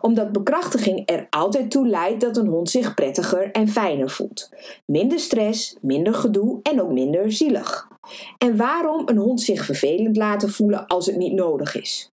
Omdat 0.01 0.31
bekrachtiging 0.31 1.09
er 1.09 1.27
altijd 1.29 1.71
toe 1.71 1.87
leidt 1.87 2.21
dat 2.21 2.37
een 2.37 2.47
hond 2.47 2.69
zich 2.69 2.93
prettiger 2.93 3.51
en 3.51 3.67
fijner 3.67 4.09
voelt. 4.09 4.49
Minder 4.91 5.19
stress, 5.19 5.75
minder 5.81 6.13
gedoe 6.13 6.59
en 6.61 6.81
ook 6.81 6.91
minder 6.91 7.31
zielig. 7.31 7.87
En 8.37 8.57
waarom 8.57 9.01
een 9.09 9.17
hond 9.17 9.41
zich 9.41 9.65
vervelend 9.65 10.17
laten 10.17 10.49
voelen 10.49 10.87
als 10.87 11.05
het 11.05 11.15
niet 11.15 11.33
nodig 11.33 11.75
is? 11.75 12.09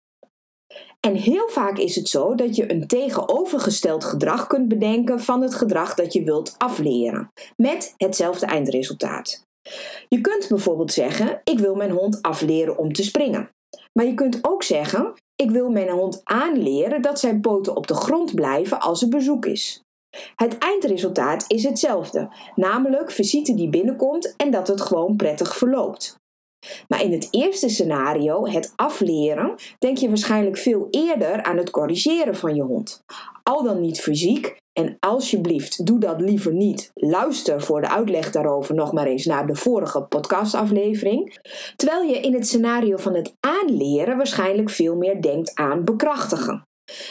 En 1.00 1.14
heel 1.14 1.49
vaak 1.49 1.78
is 1.78 1.97
het 1.97 2.09
zo 2.09 2.35
dat 2.35 2.56
je 2.56 2.73
een 2.73 2.87
tegenovergesteld 2.87 4.04
gedrag 4.04 4.47
kunt 4.47 4.68
bedenken 4.68 5.20
van 5.20 5.42
het 5.42 5.54
gedrag 5.54 5.94
dat 5.94 6.12
je 6.12 6.25
wilt 6.25 6.54
afleren, 6.59 7.32
met 7.56 7.94
hetzelfde 7.97 8.47
eindresultaat. 8.47 9.42
Je 10.09 10.20
kunt 10.20 10.49
bijvoorbeeld 10.49 10.92
zeggen: 10.92 11.40
Ik 11.44 11.59
wil 11.59 11.75
mijn 11.75 11.90
hond 11.90 12.23
afleren 12.23 12.78
om 12.78 12.92
te 12.92 13.02
springen. 13.02 13.50
Maar 13.92 14.06
je 14.06 14.14
kunt 14.14 14.38
ook 14.42 14.62
zeggen: 14.62 15.12
Ik 15.37 15.50
wil 15.50 15.70
mijn 15.70 15.88
hond 15.88 16.20
aanleren 16.25 17.02
dat 17.02 17.20
zijn 17.20 17.40
poten 17.40 17.76
op 17.76 17.87
de 17.87 17.94
grond 17.94 18.35
blijven 18.35 18.80
als 18.80 19.02
er 19.02 19.09
bezoek 19.09 19.47
is. 19.47 19.82
Het 20.37 20.59
eindresultaat 20.59 21.45
is 21.47 21.64
hetzelfde, 21.64 22.29
namelijk 22.55 23.11
visite 23.11 23.55
die 23.55 23.69
binnenkomt 23.69 24.35
en 24.37 24.50
dat 24.50 24.69
het 24.69 24.81
gewoon 24.81 25.17
prettig 25.17 25.57
verloopt. 25.57 26.19
Maar 26.88 27.02
in 27.02 27.12
het 27.12 27.29
eerste 27.31 27.69
scenario, 27.69 28.47
het 28.47 28.73
afleren, 28.76 29.55
denk 29.79 29.99
je 29.99 30.09
waarschijnlijk 30.09 30.57
veel 30.57 30.88
eerder 30.90 31.43
aan 31.43 31.57
het 31.57 31.71
corrigeren 31.71 32.37
van 32.37 32.55
je 32.55 32.62
hond. 32.62 33.02
Al 33.43 33.62
dan 33.62 33.81
niet 33.81 34.00
fysiek, 34.00 34.59
en 34.73 34.97
alsjeblieft, 35.00 35.87
doe 35.87 35.99
dat 35.99 36.21
liever 36.21 36.52
niet. 36.52 36.90
Luister 36.95 37.62
voor 37.62 37.81
de 37.81 37.88
uitleg 37.88 38.31
daarover 38.31 38.75
nog 38.75 38.93
maar 38.93 39.07
eens 39.07 39.25
naar 39.25 39.47
de 39.47 39.55
vorige 39.55 40.02
podcastaflevering. 40.02 41.38
Terwijl 41.76 42.02
je 42.02 42.21
in 42.21 42.35
het 42.35 42.47
scenario 42.47 42.97
van 42.97 43.14
het 43.14 43.35
aanleren 43.40 44.17
waarschijnlijk 44.17 44.71
veel 44.71 44.97
meer 44.97 45.23
denkt 45.23 45.55
aan 45.55 45.85
bekrachtigen. 45.85 46.69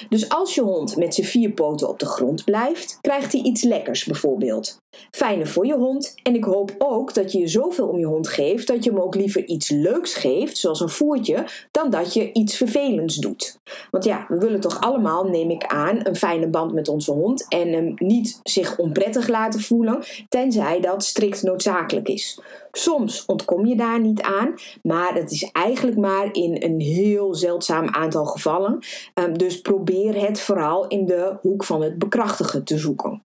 Dus 0.10 0.30
als 0.30 0.56
je 0.56 0.62
hond 0.62 0.98
met 0.98 1.16
zijn 1.16 1.28
vier 1.28 1.52
poten 1.52 1.90
op 1.90 2.00
de 2.00 2.06
grond 2.06 2.44
blijft, 2.44 2.98
krijgt 3.02 3.32
hij 3.32 3.42
iets 3.42 3.64
lekkers 3.64 4.06
bijvoorbeeld. 4.06 4.78
Fijner 5.12 5.48
voor 5.48 5.66
je 5.66 5.76
hond 5.76 6.16
en 6.24 6.36
ik 6.36 6.44
hoop 6.44 6.76
ook 6.78 7.14
dat 7.14 7.32
je 7.32 7.40
je 7.40 7.48
zoveel 7.48 7.88
om 7.88 8.00
je 8.00 8.06
hond 8.06 8.28
geeft 8.28 8.68
dat 8.68 8.84
je 8.84 8.90
hem 8.90 9.00
ook 9.00 9.16
liever 9.16 9.46
iets 9.46 9.70
leuks 9.70 10.14
geeft, 10.14 10.58
zoals 10.58 10.80
een 10.80 10.90
voertje, 10.90 11.46
dan 11.72 11.90
dat 11.90 12.14
je 12.14 12.32
iets 12.34 12.58
vervelends 12.58 13.16
doet. 13.16 13.60
Want 13.92 14.04
ja, 14.04 14.26
we 14.28 14.38
willen 14.38 14.60
toch 14.60 14.82
allemaal, 14.82 15.24
neem 15.24 15.50
ik 15.50 15.66
aan, 15.66 16.00
een 16.04 16.16
fijne 16.16 16.48
band 16.48 16.74
met 16.74 16.88
onze 16.88 17.12
hond 17.12 17.46
en 17.48 17.74
hem 17.74 17.94
niet 17.96 18.40
zich 18.44 18.78
onprettig 18.78 19.28
laten 19.28 19.60
voelen, 19.60 20.04
tenzij 20.30 20.80
dat 20.80 21.04
strikt 21.04 21.44
noodzakelijk 21.44 22.08
is. 22.08 22.40
Soms 22.72 23.26
ontkom 23.26 23.66
je 23.66 23.76
daar 23.76 24.00
niet 24.00 24.22
aan, 24.22 24.54
maar 24.84 25.14
dat 25.14 25.32
is 25.32 25.50
eigenlijk 25.52 25.98
maar 25.98 26.30
in 26.32 26.64
een 26.64 26.80
heel 26.80 27.36
zeldzaam 27.36 27.88
aantal 27.88 28.26
gevallen. 28.26 28.80
Ehm, 29.14 29.34
dus 29.34 29.62
probeer 29.70 30.22
het 30.22 30.40
vooral 30.40 30.88
in 30.88 31.06
de 31.06 31.38
hoek 31.42 31.64
van 31.64 31.82
het 31.82 31.98
bekrachtigen 31.98 32.64
te 32.64 32.78
zoeken. 32.78 33.24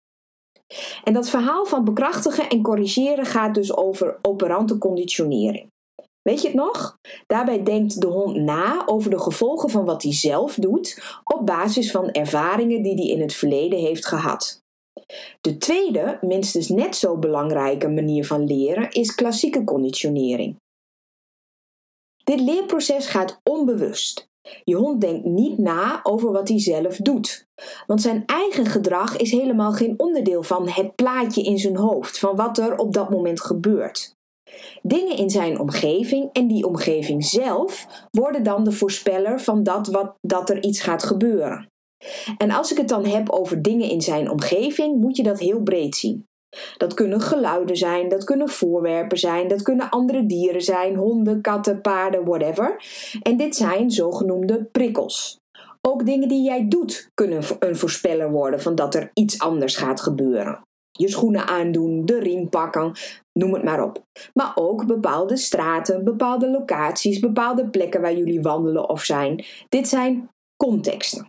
En 1.05 1.13
dat 1.13 1.29
verhaal 1.29 1.65
van 1.65 1.85
bekrachtigen 1.85 2.49
en 2.49 2.63
corrigeren 2.63 3.27
gaat 3.27 3.55
dus 3.55 3.77
over 3.77 4.19
operante 4.23 4.79
conditionering. 4.79 5.71
Weet 6.23 6.41
je 6.41 6.47
het 6.47 6.57
nog? 6.57 6.99
Daarbij 7.27 7.63
denkt 7.63 8.01
de 8.01 8.07
hond 8.07 8.37
na 8.37 8.87
over 8.87 9.11
de 9.11 9.19
gevolgen 9.19 9.71
van 9.71 9.85
wat 9.85 10.03
hij 10.03 10.13
zelf 10.13 10.55
doet 10.55 11.19
op 11.25 11.47
basis 11.47 11.91
van 11.91 12.11
ervaringen 12.11 12.83
die 12.83 12.95
hij 12.95 13.07
in 13.07 13.21
het 13.21 13.35
verleden 13.35 13.79
heeft 13.79 14.07
gehad. 14.07 14.63
De 15.41 15.57
tweede, 15.57 16.19
minstens 16.21 16.69
net 16.69 16.97
zo 16.97 17.17
belangrijke 17.17 17.89
manier 17.89 18.27
van 18.27 18.47
leren 18.47 18.91
is 18.91 19.15
klassieke 19.15 19.65
conditionering. 19.65 20.57
Dit 22.25 22.41
leerproces 22.41 23.07
gaat 23.07 23.41
onbewust. 23.43 24.33
Je 24.65 24.75
hond 24.75 25.01
denkt 25.01 25.25
niet 25.25 25.59
na 25.59 26.01
over 26.03 26.33
wat 26.33 26.49
hij 26.49 26.61
zelf 26.61 26.97
doet. 26.97 27.47
Want 27.87 28.03
zijn 28.03 28.23
eigen 28.27 28.67
gedrag 28.67 29.17
is 29.17 29.31
helemaal 29.31 29.73
geen 29.73 29.95
onderdeel 29.97 30.43
van 30.43 30.69
het 30.69 30.95
plaatje 30.95 31.43
in 31.43 31.59
zijn 31.59 31.77
hoofd, 31.77 32.19
van 32.19 32.37
wat 32.37 32.59
er 32.59 32.77
op 32.77 32.93
dat 32.93 33.11
moment 33.11 33.41
gebeurt. 33.41 34.17
Dingen 34.83 35.17
in 35.17 35.31
zijn 35.31 35.61
omgeving 35.61 36.33
en 36.33 36.47
die 36.47 36.67
omgeving 36.67 37.25
zelf 37.25 37.87
worden 38.11 38.43
dan 38.43 38.65
de 38.65 38.73
voorspeller 38.73 39.41
van 39.41 39.63
dat, 39.63 39.87
wat, 39.87 40.15
dat 40.21 40.51
er 40.51 40.63
iets 40.63 40.81
gaat 40.81 41.03
gebeuren. 41.03 41.69
En 42.39 42.51
als 42.51 42.71
ik 42.71 42.77
het 42.77 42.89
dan 42.89 43.05
heb 43.05 43.31
over 43.31 43.63
dingen 43.63 43.89
in 43.89 44.01
zijn 44.01 44.31
omgeving, 44.31 45.01
moet 45.01 45.17
je 45.17 45.23
dat 45.23 45.39
heel 45.39 45.63
breed 45.63 45.97
zien. 45.97 46.27
Dat 46.77 46.95
kunnen 46.95 47.21
geluiden 47.21 47.77
zijn, 47.77 48.09
dat 48.09 48.25
kunnen 48.25 48.49
voorwerpen 48.49 49.19
zijn, 49.19 49.49
dat 49.49 49.63
kunnen 49.63 49.91
andere 49.91 50.27
dieren 50.27 50.63
zijn, 50.63 50.97
honden, 50.97 51.41
katten, 51.41 51.81
paarden, 51.81 52.25
whatever. 52.25 52.83
En 53.23 53.37
dit 53.37 53.57
zijn 53.57 53.91
zogenoemde 53.91 54.65
prikkels. 54.73 55.39
Ook 55.81 56.07
dingen 56.07 56.29
die 56.29 56.43
jij 56.43 56.69
doet 56.69 57.11
kunnen 57.15 57.43
een 57.59 57.77
voorspeller 57.77 58.31
worden 58.31 58.61
van 58.61 58.75
dat 58.75 58.95
er 58.95 59.11
iets 59.15 59.39
anders 59.39 59.77
gaat 59.77 60.01
gebeuren. 60.01 60.61
Je 60.99 61.09
schoenen 61.09 61.47
aandoen, 61.47 62.05
de 62.05 62.19
riem 62.19 62.49
pakken, 62.49 62.93
noem 63.33 63.55
het 63.55 63.63
maar 63.63 63.83
op. 63.83 64.05
Maar 64.35 64.53
ook 64.55 64.87
bepaalde 64.87 65.37
straten, 65.37 66.05
bepaalde 66.05 66.51
locaties, 66.51 67.19
bepaalde 67.19 67.69
plekken 67.71 68.01
waar 68.01 68.17
jullie 68.17 68.43
wandelen 68.43 68.89
of 68.89 69.03
zijn. 69.03 69.45
Dit 69.69 69.89
zijn 69.89 70.29
contexten. 70.57 71.27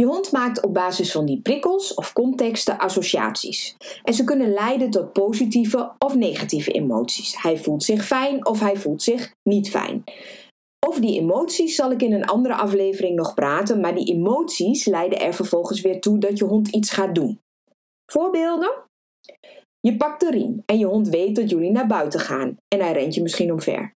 Je 0.00 0.06
hond 0.06 0.32
maakt 0.32 0.62
op 0.62 0.74
basis 0.74 1.12
van 1.12 1.26
die 1.26 1.40
prikkels 1.40 1.94
of 1.94 2.12
contexten 2.12 2.78
associaties. 2.78 3.76
En 4.02 4.14
ze 4.14 4.24
kunnen 4.24 4.52
leiden 4.52 4.90
tot 4.90 5.12
positieve 5.12 5.92
of 5.98 6.14
negatieve 6.14 6.70
emoties. 6.70 7.42
Hij 7.42 7.58
voelt 7.58 7.82
zich 7.82 8.04
fijn 8.04 8.46
of 8.46 8.60
hij 8.60 8.76
voelt 8.76 9.02
zich 9.02 9.34
niet 9.42 9.70
fijn. 9.70 10.04
Over 10.86 11.00
die 11.00 11.20
emoties 11.20 11.74
zal 11.74 11.90
ik 11.90 12.02
in 12.02 12.12
een 12.12 12.24
andere 12.24 12.54
aflevering 12.54 13.16
nog 13.16 13.34
praten, 13.34 13.80
maar 13.80 13.94
die 13.94 14.14
emoties 14.14 14.84
leiden 14.84 15.20
er 15.20 15.34
vervolgens 15.34 15.80
weer 15.80 16.00
toe 16.00 16.18
dat 16.18 16.38
je 16.38 16.44
hond 16.44 16.68
iets 16.68 16.90
gaat 16.90 17.14
doen. 17.14 17.40
Voorbeelden? 18.12 18.72
Je 19.80 19.96
pakt 19.96 20.20
de 20.20 20.30
riem 20.30 20.62
en 20.66 20.78
je 20.78 20.86
hond 20.86 21.08
weet 21.08 21.36
dat 21.36 21.50
jullie 21.50 21.70
naar 21.70 21.86
buiten 21.86 22.20
gaan 22.20 22.56
en 22.68 22.80
hij 22.80 22.92
rent 22.92 23.14
je 23.14 23.22
misschien 23.22 23.52
omver. 23.52 23.92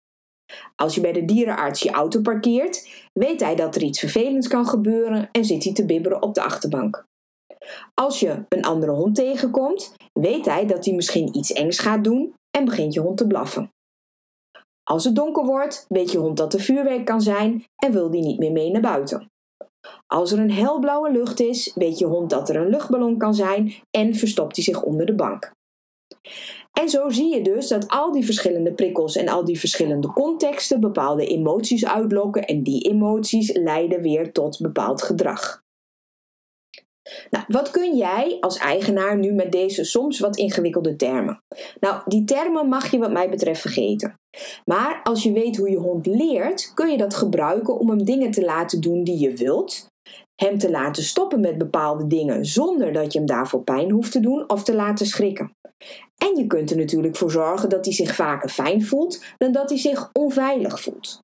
Als 0.75 0.96
je 0.96 1.01
bij 1.01 1.12
de 1.12 1.25
dierenarts 1.25 1.81
je 1.81 1.91
auto 1.91 2.22
parkeert, 2.22 2.89
weet 3.13 3.39
hij 3.39 3.55
dat 3.55 3.75
er 3.75 3.81
iets 3.81 4.00
vervelends 4.00 4.48
kan 4.48 4.67
gebeuren 4.67 5.29
en 5.31 5.46
zit 5.46 5.63
hij 5.63 5.74
te 5.74 5.86
bibberen 5.86 6.22
op 6.22 6.34
de 6.34 6.41
achterbank. 6.41 7.05
Als 7.93 8.20
je 8.20 8.46
een 8.50 8.63
andere 8.63 8.91
hond 8.91 9.15
tegenkomt, 9.15 9.93
weet 10.13 10.46
hij 10.46 10.65
dat 10.65 10.86
hij 10.86 10.93
misschien 10.93 11.38
iets 11.38 11.53
engs 11.53 11.79
gaat 11.79 12.03
doen 12.03 12.34
en 12.58 12.65
begint 12.65 12.93
je 12.93 13.00
hond 13.00 13.17
te 13.17 13.27
blaffen. 13.27 13.70
Als 14.84 15.03
het 15.03 15.15
donker 15.15 15.46
wordt, 15.46 15.86
weet 15.89 16.12
je 16.12 16.17
hond 16.17 16.38
dat 16.38 16.53
er 16.53 16.60
vuurwerk 16.60 17.05
kan 17.05 17.22
zijn 17.22 17.63
en 17.75 17.91
wil 17.91 18.10
die 18.10 18.22
niet 18.22 18.39
meer 18.39 18.51
mee 18.51 18.72
naar 18.72 18.81
buiten. 18.81 19.29
Als 20.08 20.31
er 20.31 20.39
een 20.39 20.51
helblauwe 20.51 21.12
lucht 21.12 21.39
is, 21.39 21.72
weet 21.75 22.00
je 22.00 22.05
hond 22.05 22.29
dat 22.29 22.50
er 22.50 22.55
een 22.55 22.70
luchtballon 22.70 23.17
kan 23.17 23.34
zijn 23.34 23.74
en 23.98 24.15
verstopt 24.15 24.55
hij 24.55 24.65
zich 24.65 24.81
onder 24.81 25.05
de 25.05 25.15
bank. 25.15 25.51
En 26.80 26.90
zo 26.90 27.10
zie 27.10 27.34
je 27.34 27.42
dus 27.42 27.68
dat 27.68 27.88
al 27.88 28.12
die 28.12 28.25
verschillende 28.25 28.74
prikkels 28.74 29.16
en 29.16 29.28
al 29.28 29.46
die 29.46 29.60
verschillende 29.60 30.08
contexten 30.08 30.80
bepaalde 30.80 31.28
emoties 31.28 31.86
uitlokken 31.86 32.46
en 32.46 32.63
die 32.63 32.90
emoties 32.90 33.54
leiden 33.54 34.01
weer 34.01 34.32
tot 34.32 34.60
bepaald 34.60 35.01
gedrag. 35.01 35.63
Nou, 37.30 37.46
wat 37.48 37.72
kun 37.72 37.98
jij 37.98 38.38
als 38.40 38.58
eigenaar 38.58 39.18
nu 39.18 39.32
met 39.32 39.51
deze 39.51 39.84
soms 39.84 40.20
wat 40.20 40.38
ingewikkelde 40.38 40.96
termen? 40.96 41.44
Nou, 41.80 42.01
die 42.06 42.24
termen 42.24 42.68
mag 42.68 42.92
je 42.92 42.98
wat 42.98 43.12
mij 43.12 43.30
betreft 43.30 43.62
vergeten. 43.62 44.20
Maar 44.66 45.00
als 45.04 45.24
je 45.24 45.32
weet 45.32 45.58
hoe 45.58 45.70
je 45.70 45.78
hond 45.78 46.06
leert, 46.06 46.72
kun 46.74 46.92
je 46.92 46.98
dat 46.98 47.13
gebruiken 47.13 47.80
om 47.80 47.90
hem 47.90 48.06
dingen 48.06 48.32
te 48.32 48.46
laten 48.46 48.82
doen 48.82 49.04
die 49.04 49.20
je 49.20 49.34
wilt, 49.34 49.90
hem 50.45 50.57
te 50.57 50.69
laten 50.69 51.03
stoppen 51.03 51.39
met 51.39 51.57
bepaalde 51.57 52.07
dingen 52.07 52.45
zonder 52.45 52.93
dat 52.93 53.13
je 53.13 53.17
hem 53.17 53.27
daarvoor 53.27 53.63
pijn 53.63 53.91
hoeft 53.91 54.12
te 54.12 54.19
doen 54.19 54.50
of 54.50 54.63
te 54.63 54.75
laten 54.75 55.05
schrikken. 55.05 55.55
En 56.17 56.36
je 56.36 56.48
kunt 56.48 56.71
er 56.71 56.77
natuurlijk 56.77 57.15
voor 57.15 57.31
zorgen 57.31 57.69
dat 57.69 57.86
hij 57.86 57.93
zich 57.93 58.15
vaker 58.15 58.50
fijn 58.50 58.83
voelt 58.86 59.24
dan 59.38 59.51
dat 59.51 59.69
hij 59.69 59.77
zich 59.77 60.10
onveilig 60.13 60.81
voelt. 60.81 61.19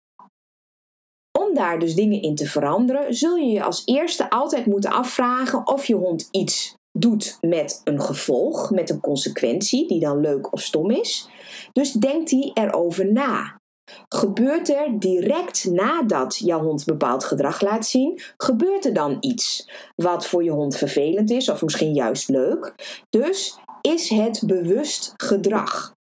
Om 1.40 1.54
daar 1.54 1.80
dus 1.80 1.96
dingen 1.96 2.22
in 2.22 2.36
te 2.36 2.46
veranderen, 2.46 3.14
zul 3.14 3.36
je 3.36 3.50
je 3.50 3.64
als 3.64 3.82
eerste 3.86 4.30
altijd 4.30 4.66
moeten 4.66 4.92
afvragen 4.92 5.68
of 5.68 5.86
je 5.86 5.96
hond 5.96 6.28
iets 6.32 6.76
doet 6.92 7.38
met 7.42 7.82
een 7.84 8.02
gevolg, 8.02 8.72
met 8.72 8.90
een 8.90 9.00
consequentie 9.00 9.88
die 9.88 10.00
dan 10.00 10.20
leuk 10.20 10.54
of 10.54 10.62
stom 10.62 10.92
is. 10.92 11.30
Dus 11.74 11.92
denkt 11.92 12.32
hij 12.32 12.52
erover 12.54 13.12
na. 13.12 13.60
Gebeurt 14.10 14.70
er 14.70 15.00
direct 15.00 15.66
nadat 15.70 16.38
jouw 16.38 16.64
hond 16.64 16.86
bepaald 16.86 17.24
gedrag 17.24 17.62
laat 17.62 17.86
zien, 17.86 18.22
gebeurt 18.38 18.86
er 18.86 18.94
dan 18.94 19.18
iets 19.20 19.70
wat 19.96 20.28
voor 20.28 20.44
je 20.44 20.52
hond 20.52 20.78
vervelend 20.78 21.30
is 21.32 21.50
of 21.50 21.62
misschien 21.62 21.94
juist 21.94 22.30
leuk? 22.30 22.74
Dus 23.10 23.60
is 23.82 24.10
het 24.10 24.44
bewust 24.46 25.14
gedrag? 25.18 25.96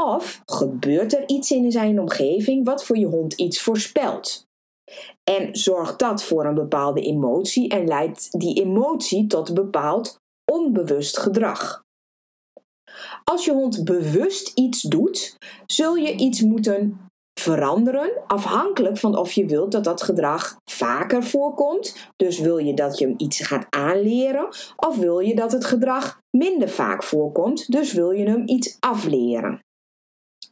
Of 0.00 0.42
gebeurt 0.44 1.14
er 1.16 1.28
iets 1.28 1.50
in 1.50 1.72
zijn 1.72 2.00
omgeving 2.00 2.64
wat 2.64 2.84
voor 2.84 2.98
je 2.98 3.06
hond 3.06 3.32
iets 3.32 3.60
voorspelt? 3.60 4.48
En 5.24 5.56
zorgt 5.56 5.98
dat 5.98 6.22
voor 6.22 6.44
een 6.44 6.54
bepaalde 6.54 7.00
emotie 7.00 7.68
en 7.68 7.86
leidt 7.86 8.40
die 8.40 8.62
emotie 8.62 9.26
tot 9.26 9.54
bepaald 9.54 10.20
onbewust 10.52 11.18
gedrag? 11.18 11.84
Als 13.24 13.44
je 13.44 13.52
hond 13.52 13.84
bewust 13.84 14.52
iets 14.54 14.82
doet, 14.82 15.36
zul 15.66 15.94
je 15.94 16.14
iets 16.16 16.40
moeten 16.40 17.10
veranderen 17.40 18.10
afhankelijk 18.26 18.98
van 18.98 19.18
of 19.18 19.32
je 19.32 19.46
wilt 19.46 19.72
dat 19.72 19.84
dat 19.84 20.02
gedrag 20.02 20.56
vaker 20.64 21.24
voorkomt. 21.24 22.10
Dus 22.16 22.38
wil 22.38 22.58
je 22.58 22.74
dat 22.74 22.98
je 22.98 23.06
hem 23.06 23.14
iets 23.16 23.40
gaat 23.40 23.66
aanleren 23.70 24.48
of 24.76 24.96
wil 24.96 25.18
je 25.18 25.34
dat 25.34 25.52
het 25.52 25.64
gedrag 25.64 26.20
minder 26.36 26.68
vaak 26.68 27.02
voorkomt, 27.02 27.72
dus 27.72 27.92
wil 27.92 28.10
je 28.10 28.24
hem 28.24 28.42
iets 28.46 28.76
afleren. 28.80 29.60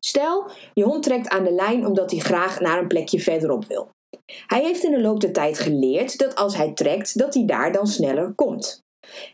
Stel, 0.00 0.50
je 0.74 0.84
hond 0.84 1.02
trekt 1.02 1.28
aan 1.28 1.44
de 1.44 1.52
lijn 1.52 1.86
omdat 1.86 2.10
hij 2.10 2.20
graag 2.20 2.60
naar 2.60 2.78
een 2.78 2.88
plekje 2.88 3.20
verderop 3.20 3.64
wil. 3.64 3.90
Hij 4.46 4.62
heeft 4.62 4.84
in 4.84 4.90
de 4.90 5.00
loop 5.00 5.20
der 5.20 5.32
tijd 5.32 5.58
geleerd 5.58 6.18
dat 6.18 6.34
als 6.34 6.56
hij 6.56 6.72
trekt, 6.72 7.18
dat 7.18 7.34
hij 7.34 7.44
daar 7.46 7.72
dan 7.72 7.86
sneller 7.86 8.32
komt. 8.34 8.82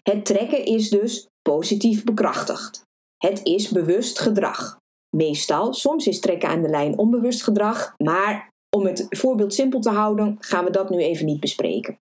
Het 0.02 0.24
trekken 0.24 0.64
is 0.64 0.90
dus 0.90 1.26
positief 1.42 2.04
bekrachtigd. 2.04 2.82
Het 3.18 3.40
is 3.42 3.68
bewust 3.68 4.18
gedrag. 4.18 4.78
Meestal, 5.16 5.72
soms 5.72 6.06
is 6.06 6.20
trekken 6.20 6.48
aan 6.48 6.62
de 6.62 6.68
lijn 6.68 6.98
onbewust 6.98 7.42
gedrag, 7.42 7.94
maar 7.96 8.52
om 8.76 8.86
het 8.86 9.06
voorbeeld 9.08 9.54
simpel 9.54 9.80
te 9.80 9.90
houden, 9.90 10.36
gaan 10.40 10.64
we 10.64 10.70
dat 10.70 10.90
nu 10.90 10.98
even 10.98 11.26
niet 11.26 11.40
bespreken. 11.40 11.98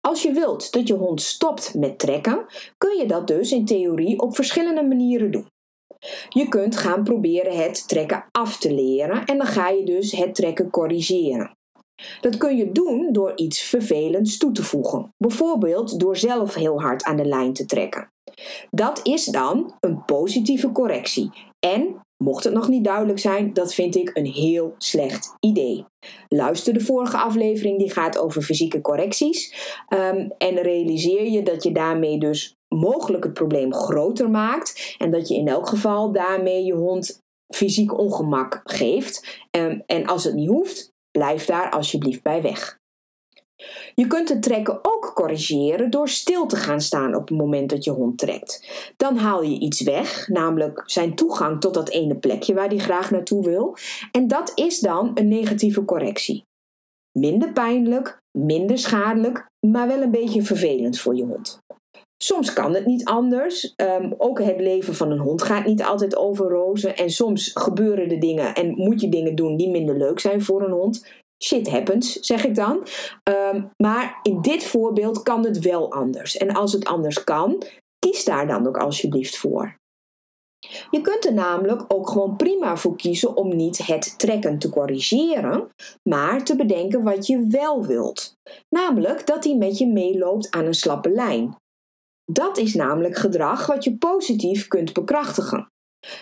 Als 0.00 0.22
je 0.22 0.32
wilt 0.32 0.72
dat 0.72 0.88
je 0.88 0.94
hond 0.94 1.22
stopt 1.22 1.74
met 1.74 1.98
trekken, 1.98 2.46
kun 2.78 2.96
je 2.96 3.06
dat 3.06 3.26
dus 3.26 3.52
in 3.52 3.64
theorie 3.64 4.20
op 4.20 4.34
verschillende 4.34 4.82
manieren 4.82 5.30
doen. 5.30 5.46
Je 6.28 6.48
kunt 6.48 6.76
gaan 6.76 7.04
proberen 7.04 7.56
het 7.56 7.88
trekken 7.88 8.24
af 8.30 8.58
te 8.58 8.74
leren 8.74 9.24
en 9.24 9.38
dan 9.38 9.46
ga 9.46 9.68
je 9.68 9.84
dus 9.84 10.12
het 10.12 10.34
trekken 10.34 10.70
corrigeren. 10.70 11.56
Dat 12.20 12.36
kun 12.36 12.56
je 12.56 12.72
doen 12.72 13.12
door 13.12 13.32
iets 13.36 13.60
vervelends 13.60 14.36
toe 14.36 14.52
te 14.52 14.62
voegen, 14.62 15.14
bijvoorbeeld 15.16 16.00
door 16.00 16.16
zelf 16.16 16.54
heel 16.54 16.80
hard 16.80 17.04
aan 17.04 17.16
de 17.16 17.24
lijn 17.24 17.52
te 17.52 17.66
trekken. 17.66 18.08
Dat 18.70 19.00
is 19.02 19.24
dan 19.24 19.74
een 19.80 20.04
positieve 20.04 20.72
correctie 20.72 21.30
en 21.58 22.02
Mocht 22.24 22.44
het 22.44 22.52
nog 22.52 22.68
niet 22.68 22.84
duidelijk 22.84 23.18
zijn, 23.18 23.52
dat 23.52 23.74
vind 23.74 23.96
ik 23.96 24.10
een 24.14 24.26
heel 24.26 24.74
slecht 24.78 25.34
idee. 25.40 25.84
Luister 26.28 26.72
de 26.72 26.80
vorige 26.80 27.16
aflevering, 27.16 27.78
die 27.78 27.90
gaat 27.90 28.18
over 28.18 28.42
fysieke 28.42 28.80
correcties. 28.80 29.54
Um, 29.88 30.32
en 30.38 30.54
realiseer 30.54 31.30
je 31.30 31.42
dat 31.42 31.62
je 31.62 31.72
daarmee 31.72 32.18
dus 32.18 32.54
mogelijk 32.74 33.24
het 33.24 33.32
probleem 33.32 33.74
groter 33.74 34.30
maakt. 34.30 34.94
En 34.98 35.10
dat 35.10 35.28
je 35.28 35.34
in 35.34 35.48
elk 35.48 35.68
geval 35.68 36.12
daarmee 36.12 36.64
je 36.64 36.74
hond 36.74 37.20
fysiek 37.54 37.98
ongemak 37.98 38.60
geeft. 38.64 39.40
Um, 39.50 39.82
en 39.86 40.06
als 40.06 40.24
het 40.24 40.34
niet 40.34 40.48
hoeft, 40.48 40.92
blijf 41.18 41.44
daar 41.44 41.70
alsjeblieft 41.70 42.22
bij 42.22 42.42
weg. 42.42 42.78
Je 43.94 44.06
kunt 44.06 44.28
het 44.28 44.42
trekken 44.42 44.78
ook 44.82 45.12
corrigeren 45.14 45.90
door 45.90 46.08
stil 46.08 46.46
te 46.46 46.56
gaan 46.56 46.80
staan 46.80 47.14
op 47.14 47.28
het 47.28 47.38
moment 47.38 47.70
dat 47.70 47.84
je 47.84 47.90
hond 47.90 48.18
trekt. 48.18 48.68
Dan 48.96 49.16
haal 49.16 49.42
je 49.42 49.58
iets 49.58 49.82
weg, 49.82 50.28
namelijk 50.28 50.82
zijn 50.86 51.14
toegang 51.14 51.60
tot 51.60 51.74
dat 51.74 51.88
ene 51.88 52.16
plekje 52.16 52.54
waar 52.54 52.68
hij 52.68 52.78
graag 52.78 53.10
naartoe 53.10 53.44
wil. 53.44 53.76
En 54.12 54.28
dat 54.28 54.52
is 54.54 54.80
dan 54.80 55.10
een 55.14 55.28
negatieve 55.28 55.84
correctie. 55.84 56.44
Minder 57.18 57.52
pijnlijk, 57.52 58.18
minder 58.38 58.78
schadelijk, 58.78 59.46
maar 59.66 59.88
wel 59.88 60.02
een 60.02 60.10
beetje 60.10 60.42
vervelend 60.42 60.98
voor 60.98 61.14
je 61.14 61.24
hond. 61.24 61.58
Soms 62.16 62.52
kan 62.52 62.74
het 62.74 62.86
niet 62.86 63.04
anders. 63.04 63.72
Ehm, 63.76 64.12
ook 64.18 64.42
het 64.42 64.60
leven 64.60 64.94
van 64.94 65.10
een 65.10 65.18
hond 65.18 65.42
gaat 65.42 65.66
niet 65.66 65.82
altijd 65.82 66.16
over 66.16 66.48
rozen. 66.48 66.96
En 66.96 67.10
soms 67.10 67.50
gebeuren 67.54 68.10
er 68.10 68.20
dingen 68.20 68.54
en 68.54 68.74
moet 68.74 69.00
je 69.00 69.08
dingen 69.08 69.34
doen 69.34 69.56
die 69.56 69.70
minder 69.70 69.96
leuk 69.96 70.20
zijn 70.20 70.42
voor 70.42 70.62
een 70.62 70.72
hond 70.72 71.22
shit 71.44 71.70
happens, 71.70 72.12
zeg 72.12 72.44
ik 72.44 72.54
dan. 72.54 72.86
Ehm, 73.22 73.62
maar 73.76 74.18
in 74.22 74.40
dit 74.40 74.64
voorbeeld 74.64 75.22
kan 75.22 75.44
het 75.44 75.58
wel 75.58 75.92
anders. 75.92 76.36
En 76.36 76.52
als 76.52 76.72
het 76.72 76.84
anders 76.84 77.24
kan, 77.24 77.62
kies 77.98 78.24
daar 78.24 78.46
dan 78.46 78.66
ook 78.66 78.78
alsjeblieft 78.78 79.36
voor. 79.36 79.76
Je 80.90 81.00
kunt 81.00 81.24
er 81.24 81.34
namelijk 81.34 81.84
ook 81.88 82.08
gewoon 82.08 82.36
prima 82.36 82.76
voor 82.76 82.96
kiezen 82.96 83.36
om 83.36 83.56
niet 83.56 83.86
het 83.86 84.18
trekken 84.18 84.58
te 84.58 84.68
corrigeren, 84.68 85.68
maar 86.08 86.44
te 86.44 86.56
bedenken 86.56 87.02
wat 87.02 87.26
je 87.26 87.46
wel 87.48 87.86
wilt. 87.86 88.34
Namelijk 88.68 89.26
dat 89.26 89.44
hij 89.44 89.56
met 89.56 89.78
je 89.78 89.86
meeloopt 89.86 90.50
aan 90.50 90.64
een 90.64 90.74
slappe 90.74 91.10
lijn. 91.10 91.56
Dat 92.32 92.58
is 92.58 92.74
namelijk 92.74 93.16
gedrag 93.16 93.66
wat 93.66 93.84
je 93.84 93.96
positief 93.96 94.68
kunt 94.68 94.92
bekrachtigen. 94.92 95.68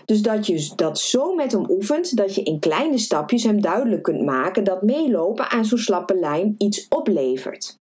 Dus 0.05 0.23
dat 0.23 0.47
je 0.47 0.73
dat 0.77 0.99
zo 0.99 1.35
met 1.35 1.53
hem 1.53 1.71
oefent 1.71 2.17
dat 2.17 2.35
je 2.35 2.43
in 2.43 2.59
kleine 2.59 2.99
stapjes 2.99 3.43
hem 3.43 3.61
duidelijk 3.61 4.03
kunt 4.03 4.25
maken 4.25 4.65
dat 4.65 4.83
meelopen 4.83 5.51
aan 5.51 5.65
zo'n 5.65 5.79
slappe 5.79 6.15
lijn 6.15 6.55
iets 6.59 6.89
oplevert. 6.89 7.77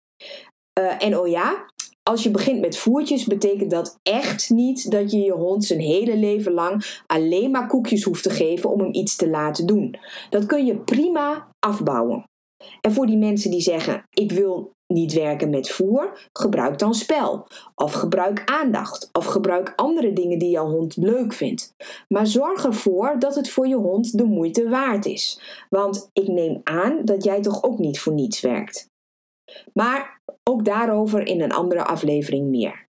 Uh, 0.79 1.03
en 1.03 1.17
oh 1.17 1.27
ja, 1.27 1.65
als 2.09 2.23
je 2.23 2.31
begint 2.31 2.59
met 2.59 2.77
voertjes, 2.77 3.25
betekent 3.25 3.71
dat 3.71 3.99
echt 4.03 4.49
niet 4.49 4.91
dat 4.91 5.11
je 5.11 5.17
je 5.17 5.31
hond 5.31 5.65
zijn 5.65 5.79
hele 5.79 6.17
leven 6.17 6.51
lang 6.51 7.01
alleen 7.07 7.51
maar 7.51 7.67
koekjes 7.67 8.03
hoeft 8.03 8.23
te 8.23 8.29
geven 8.29 8.69
om 8.69 8.79
hem 8.79 8.93
iets 8.93 9.15
te 9.15 9.29
laten 9.29 9.65
doen. 9.65 9.95
Dat 10.29 10.45
kun 10.45 10.65
je 10.65 10.77
prima 10.77 11.49
afbouwen. 11.59 12.23
En 12.81 12.91
voor 12.91 13.05
die 13.05 13.17
mensen 13.17 13.51
die 13.51 13.61
zeggen: 13.61 14.03
Ik 14.09 14.31
wil 14.31 14.71
niet 14.93 15.13
werken 15.13 15.49
met 15.49 15.69
voer, 15.69 16.29
gebruik 16.33 16.79
dan 16.79 16.93
spel. 16.93 17.47
Of 17.75 17.93
gebruik 17.93 18.41
aandacht. 18.45 19.09
Of 19.11 19.25
gebruik 19.25 19.73
andere 19.75 20.13
dingen 20.13 20.39
die 20.39 20.49
jouw 20.49 20.69
hond 20.69 20.95
leuk 20.97 21.33
vindt. 21.33 21.73
Maar 22.07 22.27
zorg 22.27 22.65
ervoor 22.65 23.15
dat 23.19 23.35
het 23.35 23.49
voor 23.49 23.67
je 23.67 23.75
hond 23.75 24.17
de 24.17 24.23
moeite 24.23 24.69
waard 24.69 25.05
is. 25.05 25.41
Want 25.69 26.09
ik 26.13 26.27
neem 26.27 26.61
aan 26.63 27.05
dat 27.05 27.23
jij 27.23 27.41
toch 27.41 27.63
ook 27.63 27.79
niet 27.79 27.99
voor 27.99 28.13
niets 28.13 28.41
werkt. 28.41 28.89
Maar 29.73 30.21
ook 30.43 30.65
daarover 30.65 31.27
in 31.27 31.41
een 31.41 31.51
andere 31.51 31.83
aflevering 31.83 32.47
meer. 32.47 32.87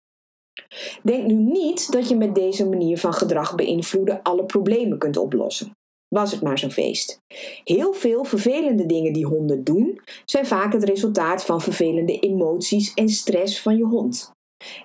Denk 1.03 1.25
nu 1.25 1.33
niet 1.33 1.91
dat 1.91 2.10
je 2.10 2.15
met 2.15 2.36
deze 2.36 2.69
manier 2.69 2.97
van 2.97 3.13
gedrag 3.13 3.55
beïnvloeden 3.55 4.21
alle 4.21 4.45
problemen 4.45 4.97
kunt 4.97 5.17
oplossen 5.17 5.75
was 6.10 6.32
het 6.32 6.41
maar 6.41 6.60
zo'n 6.60 6.72
feest. 6.72 7.20
Heel 7.63 7.93
veel 7.93 8.24
vervelende 8.24 8.86
dingen 8.86 9.13
die 9.13 9.26
honden 9.26 9.63
doen, 9.63 10.02
zijn 10.26 10.46
vaak 10.46 10.74
het 10.74 10.84
resultaat 10.84 11.46
van 11.46 11.62
vervelende 11.62 12.20
emoties 12.20 12.93
en 12.93 13.10
stress 13.10 13.62
van 13.62 13.78
je 13.78 13.86
hond. 13.86 14.32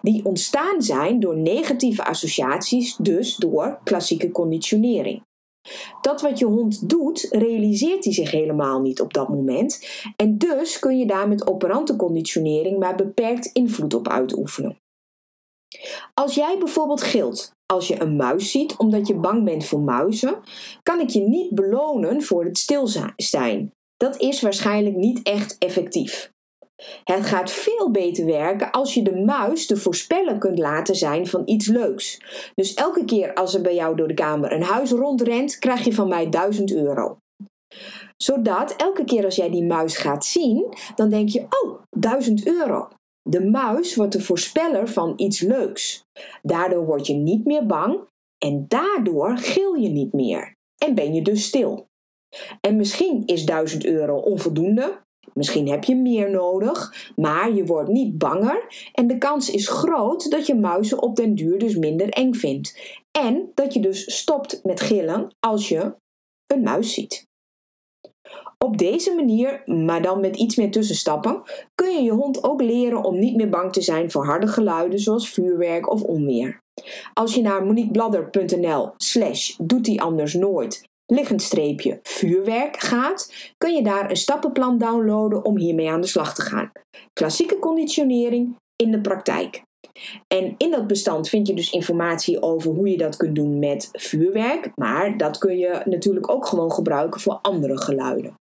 Die 0.03 0.25
ontstaan 0.25 0.83
zijn 0.83 1.21
door 1.21 1.37
negatieve 1.37 2.05
associaties, 2.05 2.97
dus 2.97 3.37
door 3.37 3.81
klassieke 3.85 4.31
conditionering. 4.31 5.23
Dat 6.01 6.21
wat 6.21 6.39
je 6.39 6.45
hond 6.45 6.89
doet, 6.89 7.27
realiseert 7.31 8.05
hij 8.05 8.13
zich 8.13 8.31
helemaal 8.31 8.81
niet 8.81 9.01
op 9.01 9.15
dat 9.15 9.29
moment. 9.29 9.87
En 10.17 10.39
dus 10.39 10.79
kun 10.79 10.99
je 10.99 11.07
daar 11.07 11.29
met 11.29 11.47
operante 11.47 11.97
conditionering 11.97 12.79
maar 12.79 12.95
beperkt 12.97 13.47
invloed 13.47 13.95
op 13.95 14.09
uitoefenen. 14.09 14.77
Als 16.15 16.35
jij 16.35 16.59
bijvoorbeeld 16.59 17.03
gilt 17.03 17.53
als 17.67 17.89
je 17.89 18.03
een 18.03 18.17
muis 18.17 18.51
ziet 18.51 18.77
omdat 18.77 19.07
je 19.07 19.15
bang 19.15 19.45
bent 19.45 19.65
voor 19.65 19.81
muizen, 19.81 20.41
kan 20.83 21.01
ik 21.01 21.09
je 21.09 21.21
niet 21.21 21.55
belonen 21.55 22.23
voor 22.23 22.45
het 22.45 22.59
stilstaan. 22.59 23.71
Dat 23.97 24.21
is 24.21 24.41
waarschijnlijk 24.41 24.97
niet 24.97 25.21
echt 25.23 25.57
effectief. 25.59 26.31
Het 27.05 27.27
gaat 27.27 27.51
veel 27.51 27.91
beter 27.91 28.27
werken 28.27 28.71
als 28.71 28.95
je 28.95 29.03
de 29.03 29.17
muis 29.17 29.67
de 29.67 29.77
voorspeller 29.77 30.39
kunt 30.39 30.59
laten 30.59 30.95
zijn 30.95 31.27
van 31.27 31.43
iets 31.45 31.67
leuks. 31.67 32.21
Dus 32.55 32.75
elke 32.75 33.05
keer 33.05 33.35
als 33.35 33.55
er 33.55 33.61
bij 33.61 33.75
jou 33.75 33.97
door 33.97 34.09
de 34.09 34.15
kamer 34.15 34.53
een 34.53 34.63
huis 34.63 34.91
rondrent, 34.91 35.59
krijg 35.59 35.85
je 35.85 35.95
van 35.95 36.09
mij 36.09 36.29
1000 36.29 36.73
euro. 36.73 37.17
Zodat 38.17 38.77
elke 38.77 39.05
keer 39.05 39.25
als 39.25 39.37
jij 39.37 39.51
die 39.51 39.65
muis 39.65 39.97
gaat 39.97 40.25
zien, 40.25 40.75
dan 40.95 41.09
denk 41.09 41.29
je: 41.29 41.47
oh, 41.63 41.81
1000 41.91 42.47
euro. 42.47 42.89
De 43.23 43.45
muis 43.45 43.95
wordt 43.95 44.13
de 44.13 44.21
voorspeller 44.21 44.89
van 44.89 45.13
iets 45.17 45.41
leuks. 45.41 46.05
Daardoor 46.43 46.85
word 46.87 47.07
je 47.07 47.15
niet 47.15 47.45
meer 47.45 47.67
bang 47.67 48.01
en 48.39 48.65
daardoor 48.69 49.39
gil 49.39 49.75
je 49.75 49.89
niet 49.89 50.13
meer. 50.13 50.55
En 50.85 50.95
ben 50.95 51.15
je 51.15 51.23
dus 51.23 51.45
stil. 51.45 51.87
En 52.61 52.77
misschien 52.77 53.23
is 53.27 53.45
1000 53.45 53.85
euro 53.85 54.17
onvoldoende. 54.17 55.01
Misschien 55.35 55.69
heb 55.69 55.85
je 55.85 55.97
meer 55.97 56.31
nodig, 56.31 57.11
maar 57.17 57.53
je 57.55 57.65
wordt 57.65 57.89
niet 57.89 58.19
banger 58.19 58.91
en 58.93 59.07
de 59.07 59.19
kans 59.19 59.51
is 59.51 59.69
groot 59.69 60.31
dat 60.31 60.47
je 60.47 60.55
muizen 60.55 61.03
op 61.03 61.17
den 61.17 61.35
duur 61.35 61.59
dus 61.59 61.77
minder 61.77 62.09
eng 62.09 62.33
vindt. 62.33 62.99
En 63.11 63.51
dat 63.55 63.75
je 63.75 63.81
dus 63.81 64.17
stopt 64.19 64.61
met 64.63 64.81
gillen 64.81 65.35
als 65.41 65.69
je 65.69 65.95
een 66.47 66.63
muis 66.63 66.95
ziet. 66.95 67.31
Op 68.59 68.79
deze 68.79 69.15
manier, 69.15 69.63
maar 69.65 70.03
dan 70.03 70.21
met 70.21 70.37
iets 70.37 70.57
meer 70.57 70.71
tussenstappen, 70.71 71.43
kun 71.75 71.91
je 71.91 72.03
je 72.03 72.13
hond 72.13 72.45
ook 72.45 72.63
leren 72.63 73.05
om 73.05 73.19
niet 73.19 73.37
meer 73.37 73.49
bang 73.49 73.73
te 73.73 73.81
zijn 73.81 74.11
voor 74.11 74.25
harde 74.25 74.47
geluiden 74.47 74.99
zoals 74.99 75.31
vuurwerk 75.31 75.91
of 75.91 76.03
onweer. 76.03 76.61
Als 77.13 77.35
je 77.35 77.43
naar 77.43 77.65
moniquebladder.nl 77.65 78.93
slash 78.97 79.57
doet 79.59 79.99
anders 80.01 80.35
nooit 80.35 80.91
liggend 81.07 81.43
streepje 81.43 82.01
vuurwerk 82.03 82.81
gaat, 82.81 83.33
kun 83.59 83.75
je 83.75 83.83
daar 83.83 84.11
een 84.11 84.17
stappenplan 84.17 84.79
downloaden 84.79 85.45
om 85.45 85.59
hiermee 85.59 85.91
aan 85.91 86.01
de 86.01 86.07
slag 86.07 86.35
te 86.35 86.43
gaan. 86.43 86.73
Klassieke 87.13 87.59
conditionering 87.59 88.57
in 88.77 88.91
de 88.91 89.01
praktijk. 89.01 89.63
En 90.29 90.55
in 90.59 90.71
dat 90.71 90.87
bestand 90.87 91.29
vind 91.29 91.47
je 91.47 91.55
dus 91.55 91.71
informatie 91.71 92.43
over 92.43 92.71
hoe 92.71 92.89
je 92.89 92.97
dat 92.97 93.17
kunt 93.17 93.35
doen 93.35 93.59
met 93.59 93.89
vuurwerk, 93.93 94.73
maar 94.75 95.17
dat 95.17 95.39
kun 95.39 95.59
je 95.59 95.83
natuurlijk 95.85 96.31
ook 96.31 96.47
gewoon 96.47 96.73
gebruiken 96.73 97.21
voor 97.21 97.39
andere 97.43 97.79
geluiden. 97.79 98.41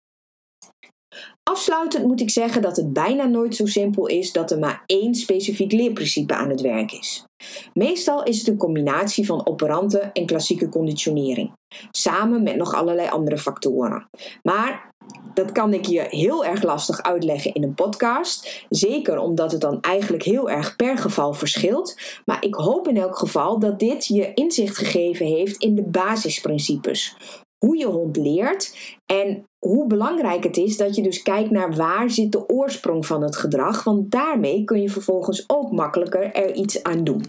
Afsluitend 1.50 2.06
moet 2.06 2.20
ik 2.20 2.30
zeggen 2.30 2.62
dat 2.62 2.76
het 2.76 2.92
bijna 2.92 3.24
nooit 3.24 3.56
zo 3.56 3.66
simpel 3.66 4.06
is 4.06 4.32
dat 4.32 4.50
er 4.50 4.58
maar 4.58 4.82
één 4.86 5.14
specifiek 5.14 5.72
leerprincipe 5.72 6.34
aan 6.34 6.48
het 6.48 6.60
werk 6.60 6.92
is. 6.92 7.24
Meestal 7.72 8.22
is 8.22 8.38
het 8.38 8.48
een 8.48 8.56
combinatie 8.56 9.26
van 9.26 9.46
operante 9.46 9.98
en 9.98 10.26
klassieke 10.26 10.68
conditionering, 10.68 11.52
samen 11.90 12.42
met 12.42 12.56
nog 12.56 12.74
allerlei 12.74 13.08
andere 13.08 13.38
factoren. 13.38 14.08
Maar 14.42 14.92
dat 15.34 15.52
kan 15.52 15.74
ik 15.74 15.86
je 15.86 16.06
heel 16.08 16.44
erg 16.44 16.62
lastig 16.62 17.02
uitleggen 17.02 17.54
in 17.54 17.62
een 17.62 17.74
podcast. 17.74 18.66
Zeker 18.68 19.18
omdat 19.18 19.52
het 19.52 19.60
dan 19.60 19.80
eigenlijk 19.80 20.22
heel 20.22 20.50
erg 20.50 20.76
per 20.76 20.98
geval 20.98 21.32
verschilt. 21.32 21.96
Maar 22.24 22.44
ik 22.44 22.54
hoop 22.54 22.88
in 22.88 22.96
elk 22.96 23.18
geval 23.18 23.58
dat 23.58 23.78
dit 23.78 24.06
je 24.06 24.34
inzicht 24.34 24.76
gegeven 24.76 25.26
heeft 25.26 25.62
in 25.62 25.74
de 25.74 25.82
basisprincipes 25.82 27.16
hoe 27.64 27.76
je 27.76 27.86
hond 27.86 28.16
leert 28.16 28.76
en 29.06 29.44
hoe 29.64 29.86
belangrijk 29.86 30.44
het 30.44 30.56
is 30.56 30.76
dat 30.76 30.96
je 30.96 31.02
dus 31.02 31.22
kijkt 31.22 31.50
naar 31.50 31.74
waar 31.74 32.10
zit 32.10 32.32
de 32.32 32.48
oorsprong 32.48 33.06
van 33.06 33.22
het 33.22 33.36
gedrag, 33.36 33.84
want 33.84 34.10
daarmee 34.10 34.64
kun 34.64 34.80
je 34.80 34.88
vervolgens 34.88 35.44
ook 35.46 35.72
makkelijker 35.72 36.34
er 36.34 36.54
iets 36.54 36.82
aan 36.82 37.04
doen. 37.04 37.24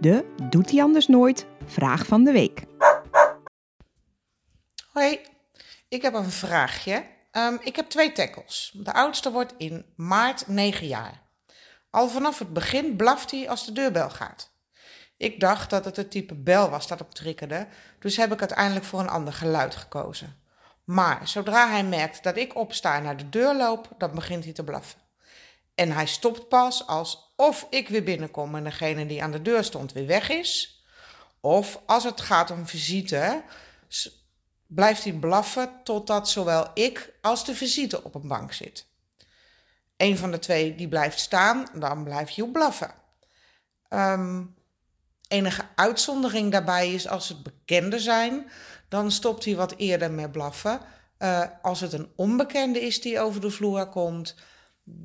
de 0.00 0.24
Doet 0.50 0.70
hij 0.70 0.82
anders 0.82 1.06
nooit? 1.06 1.46
Vraag 1.64 2.06
van 2.06 2.24
de 2.24 2.32
week. 2.32 2.62
Hoi, 4.92 5.18
ik 5.88 6.02
heb 6.02 6.14
een 6.14 6.30
vraagje. 6.30 7.04
Ehm, 7.30 7.56
ik 7.62 7.76
heb 7.76 7.88
twee 7.88 8.12
tackles. 8.12 8.76
De 8.76 8.92
oudste 8.92 9.30
wordt 9.30 9.54
in 9.56 9.84
maart 9.96 10.48
9 10.48 10.86
jaar. 10.86 11.22
Al 11.90 12.08
vanaf 12.08 12.38
het 12.38 12.52
begin 12.52 12.96
blaft 12.96 13.30
hij 13.30 13.48
als 13.48 13.66
de 13.66 13.72
deurbel 13.72 14.10
gaat. 14.10 14.50
Ik 15.20 15.40
dacht 15.40 15.70
dat 15.70 15.84
het 15.84 15.96
het 15.96 16.10
type 16.10 16.34
bel 16.34 16.70
was 16.70 16.86
dat 16.86 17.00
op 17.00 17.14
triggerde, 17.14 17.66
dus 17.98 18.16
heb 18.16 18.32
ik 18.32 18.40
uiteindelijk 18.40 18.84
voor 18.84 19.00
een 19.00 19.08
ander 19.08 19.32
geluid 19.32 19.76
gekozen. 19.76 20.36
Maar 20.84 21.28
zodra 21.28 21.70
hij 21.70 21.84
merkt 21.84 22.22
dat 22.22 22.36
ik 22.36 22.56
opsta 22.56 22.96
en 22.96 23.02
naar 23.02 23.16
de 23.16 23.28
deur 23.28 23.54
loop, 23.56 23.88
dan 23.98 24.14
begint 24.14 24.44
hij 24.44 24.52
te 24.52 24.64
blaffen. 24.64 25.00
En 25.74 25.92
hij 25.92 26.06
stopt 26.06 26.48
pas 26.48 26.86
als 26.86 27.32
of 27.36 27.66
ik 27.70 27.88
weer 27.88 28.02
binnenkom 28.02 28.54
en 28.54 28.64
degene 28.64 29.06
die 29.06 29.22
aan 29.22 29.30
de 29.30 29.42
deur 29.42 29.64
stond 29.64 29.92
weer 29.92 30.06
weg 30.06 30.28
is. 30.28 30.82
Of 31.40 31.80
als 31.86 32.04
het 32.04 32.20
gaat 32.20 32.50
om 32.50 32.66
visite, 32.66 33.42
blijft 34.66 35.04
hij 35.04 35.12
blaffen 35.12 35.80
totdat 35.84 36.28
zowel 36.28 36.70
ik 36.74 37.12
als 37.20 37.44
de 37.44 37.54
visite 37.54 38.04
op 38.04 38.14
een 38.14 38.28
bank 38.28 38.52
zit. 38.52 38.86
Een 39.96 40.18
van 40.18 40.30
de 40.30 40.38
twee 40.38 40.74
die 40.74 40.88
blijft 40.88 41.18
staan, 41.18 41.66
dan 41.74 42.04
blijft 42.04 42.34
Joep 42.34 42.52
blaffen. 42.52 42.94
Um, 43.88 44.58
enige 45.30 45.62
uitzondering 45.74 46.52
daarbij 46.52 46.92
is 46.92 47.08
als 47.08 47.28
het 47.28 47.42
bekende 47.42 47.98
zijn, 47.98 48.50
dan 48.88 49.10
stopt 49.10 49.44
hij 49.44 49.56
wat 49.56 49.74
eerder 49.76 50.10
met 50.10 50.32
blaffen. 50.32 50.80
Uh, 51.18 51.42
als 51.62 51.80
het 51.80 51.92
een 51.92 52.12
onbekende 52.16 52.80
is 52.80 53.00
die 53.00 53.20
over 53.20 53.40
de 53.40 53.50
vloer 53.50 53.86
komt, 53.86 54.34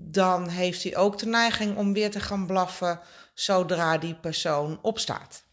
dan 0.09 0.47
heeft 0.47 0.83
hij 0.83 0.97
ook 0.97 1.17
de 1.17 1.25
neiging 1.25 1.77
om 1.77 1.93
weer 1.93 2.11
te 2.11 2.19
gaan 2.19 2.45
blaffen 2.45 2.99
zodra 3.33 3.97
die 3.97 4.15
persoon 4.15 4.79
opstaat. 4.81 5.43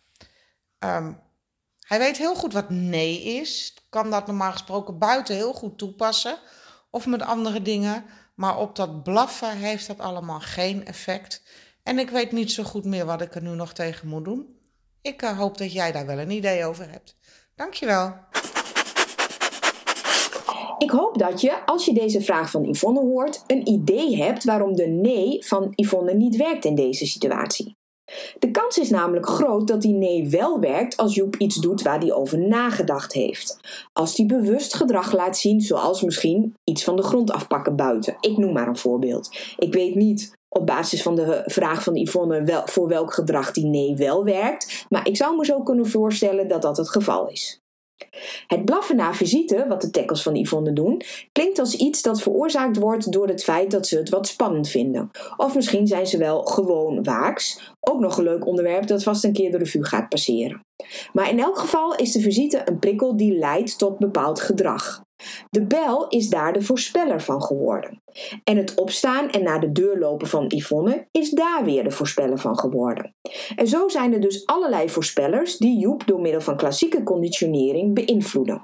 Um, 0.78 1.20
hij 1.86 1.98
weet 1.98 2.16
heel 2.16 2.34
goed 2.34 2.52
wat 2.52 2.70
nee 2.70 3.22
is, 3.22 3.74
kan 3.88 4.10
dat 4.10 4.26
normaal 4.26 4.52
gesproken 4.52 4.98
buiten 4.98 5.34
heel 5.34 5.52
goed 5.52 5.78
toepassen 5.78 6.38
of 6.90 7.06
met 7.06 7.22
andere 7.22 7.62
dingen, 7.62 8.04
maar 8.34 8.58
op 8.58 8.76
dat 8.76 9.02
blaffen 9.02 9.56
heeft 9.56 9.86
dat 9.86 9.98
allemaal 9.98 10.40
geen 10.40 10.86
effect. 10.86 11.42
En 11.82 11.98
ik 11.98 12.10
weet 12.10 12.32
niet 12.32 12.52
zo 12.52 12.62
goed 12.62 12.84
meer 12.84 13.04
wat 13.06 13.20
ik 13.20 13.34
er 13.34 13.42
nu 13.42 13.50
nog 13.50 13.72
tegen 13.72 14.08
moet 14.08 14.24
doen. 14.24 14.60
Ik 15.02 15.22
uh, 15.22 15.38
hoop 15.38 15.58
dat 15.58 15.72
jij 15.72 15.92
daar 15.92 16.06
wel 16.06 16.18
een 16.18 16.30
idee 16.30 16.64
over 16.64 16.90
hebt. 16.90 17.16
Dankjewel. 17.56 18.14
Ik 20.78 20.90
hoop 20.90 21.18
dat 21.18 21.40
je, 21.40 21.66
als 21.66 21.84
je 21.84 21.92
deze 21.92 22.20
vraag 22.20 22.50
van 22.50 22.64
Yvonne 22.64 23.00
hoort, 23.00 23.44
een 23.46 23.68
idee 23.68 24.16
hebt 24.16 24.44
waarom 24.44 24.76
de 24.76 24.86
nee 24.86 25.46
van 25.46 25.72
Yvonne 25.74 26.14
niet 26.14 26.36
werkt 26.36 26.64
in 26.64 26.74
deze 26.74 27.06
situatie. 27.06 27.76
De 28.38 28.50
kans 28.50 28.78
is 28.78 28.90
namelijk 28.90 29.26
groot 29.26 29.68
dat 29.68 29.82
die 29.82 29.94
nee 29.94 30.28
wel 30.28 30.60
werkt 30.60 30.96
als 30.96 31.14
Joep 31.14 31.36
iets 31.36 31.56
doet 31.56 31.82
waar 31.82 31.98
hij 31.98 32.12
over 32.12 32.38
nagedacht 32.38 33.12
heeft. 33.12 33.58
Als 33.92 34.16
hij 34.16 34.26
bewust 34.26 34.74
gedrag 34.74 35.12
laat 35.12 35.38
zien, 35.38 35.60
zoals 35.60 36.02
misschien 36.02 36.54
iets 36.64 36.84
van 36.84 36.96
de 36.96 37.02
grond 37.02 37.30
afpakken 37.30 37.76
buiten. 37.76 38.16
Ik 38.20 38.36
noem 38.36 38.52
maar 38.52 38.68
een 38.68 38.76
voorbeeld. 38.76 39.54
Ik 39.58 39.72
weet 39.72 39.94
niet 39.94 40.32
op 40.52 40.66
basis 40.66 41.02
van 41.02 41.14
de 41.14 41.42
vraag 41.46 41.82
van 41.82 41.96
Yvonne 41.96 42.42
wel, 42.42 42.62
voor 42.64 42.88
welk 42.88 43.12
gedrag 43.12 43.50
die 43.50 43.66
nee 43.66 43.96
wel 43.96 44.24
werkt, 44.24 44.86
maar 44.88 45.06
ik 45.06 45.16
zou 45.16 45.36
me 45.36 45.44
zo 45.44 45.62
kunnen 45.62 45.86
voorstellen 45.86 46.48
dat 46.48 46.62
dat 46.62 46.76
het 46.76 46.90
geval 46.90 47.28
is. 47.28 47.60
Het 48.46 48.64
blaffen 48.64 48.96
na 48.96 49.14
visite, 49.14 49.64
wat 49.68 49.80
de 49.80 49.90
tackles 49.90 50.22
van 50.22 50.36
Yvonne 50.36 50.72
doen, 50.72 51.02
klinkt 51.32 51.58
als 51.58 51.74
iets 51.74 52.02
dat 52.02 52.22
veroorzaakt 52.22 52.76
wordt 52.76 53.12
door 53.12 53.28
het 53.28 53.44
feit 53.44 53.70
dat 53.70 53.86
ze 53.86 53.96
het 53.96 54.08
wat 54.08 54.26
spannend 54.26 54.68
vinden. 54.68 55.10
Of 55.36 55.54
misschien 55.54 55.86
zijn 55.86 56.06
ze 56.06 56.18
wel 56.18 56.42
gewoon 56.42 57.02
waaks. 57.02 57.74
Ook 57.80 58.00
nog 58.00 58.18
een 58.18 58.24
leuk 58.24 58.46
onderwerp 58.46 58.86
dat 58.86 59.02
vast 59.02 59.24
een 59.24 59.32
keer 59.32 59.50
de 59.50 59.58
revue 59.58 59.84
gaat 59.84 60.08
passeren. 60.08 60.60
Maar 61.12 61.30
in 61.30 61.40
elk 61.40 61.58
geval 61.58 61.94
is 61.94 62.12
de 62.12 62.20
visite 62.20 62.62
een 62.64 62.78
prikkel 62.78 63.16
die 63.16 63.38
leidt 63.38 63.78
tot 63.78 63.98
bepaald 63.98 64.40
gedrag. 64.40 65.02
De 65.50 65.66
bel 65.66 66.08
is 66.08 66.28
daar 66.28 66.52
de 66.52 66.62
voorspeller 66.62 67.22
van 67.22 67.42
geworden. 67.42 68.02
En 68.44 68.56
het 68.56 68.74
opstaan 68.74 69.30
en 69.30 69.42
naar 69.42 69.60
de 69.60 69.72
deur 69.72 69.98
lopen 69.98 70.28
van 70.28 70.44
Yvonne 70.48 71.06
is 71.10 71.30
daar 71.30 71.64
weer 71.64 71.84
de 71.84 71.90
voorspeller 71.90 72.38
van 72.38 72.58
geworden. 72.58 73.14
En 73.56 73.66
zo 73.66 73.88
zijn 73.88 74.12
er 74.12 74.20
dus 74.20 74.46
allerlei 74.46 74.88
voorspellers 74.88 75.56
die 75.56 75.78
Joep 75.78 76.06
door 76.06 76.20
middel 76.20 76.40
van 76.40 76.56
klassieke 76.56 77.02
conditionering 77.02 77.94
beïnvloeden. 77.94 78.62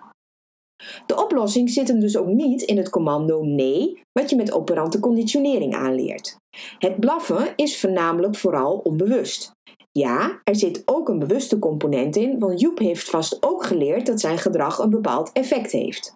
De 1.06 1.22
oplossing 1.22 1.70
zit 1.70 1.88
hem 1.88 2.00
dus 2.00 2.16
ook 2.16 2.26
niet 2.26 2.62
in 2.62 2.76
het 2.76 2.90
commando 2.90 3.42
nee, 3.42 4.00
wat 4.12 4.30
je 4.30 4.36
met 4.36 4.52
operante 4.52 5.00
conditionering 5.00 5.74
aanleert. 5.74 6.36
Het 6.78 7.00
blaffen 7.00 7.52
is 7.56 7.80
voornamelijk 7.80 8.36
vooral 8.36 8.78
onbewust. 8.78 9.50
Ja, 9.92 10.40
er 10.44 10.56
zit 10.56 10.82
ook 10.84 11.08
een 11.08 11.18
bewuste 11.18 11.58
component 11.58 12.16
in, 12.16 12.38
want 12.38 12.60
Joep 12.60 12.78
heeft 12.78 13.10
vast 13.10 13.36
ook 13.40 13.64
geleerd 13.64 14.06
dat 14.06 14.20
zijn 14.20 14.38
gedrag 14.38 14.78
een 14.78 14.90
bepaald 14.90 15.32
effect 15.32 15.72
heeft. 15.72 16.12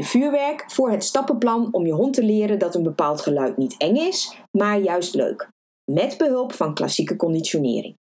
vuurwerk 0.03 0.71
voor 0.71 0.91
het 0.91 1.03
stappenplan 1.03 1.67
om 1.71 1.85
je 1.85 1.91
hond 1.91 2.13
te 2.13 2.23
leren 2.23 2.59
dat 2.59 2.75
een 2.75 2.83
bepaald 2.83 3.21
geluid 3.21 3.57
niet 3.57 3.75
eng 3.77 3.95
is, 3.95 4.35
maar 4.51 4.79
juist 4.79 5.15
leuk. 5.15 5.49
Met 5.91 6.17
behulp 6.17 6.53
van 6.53 6.73
klassieke 6.73 7.15
conditionering. 7.15 7.95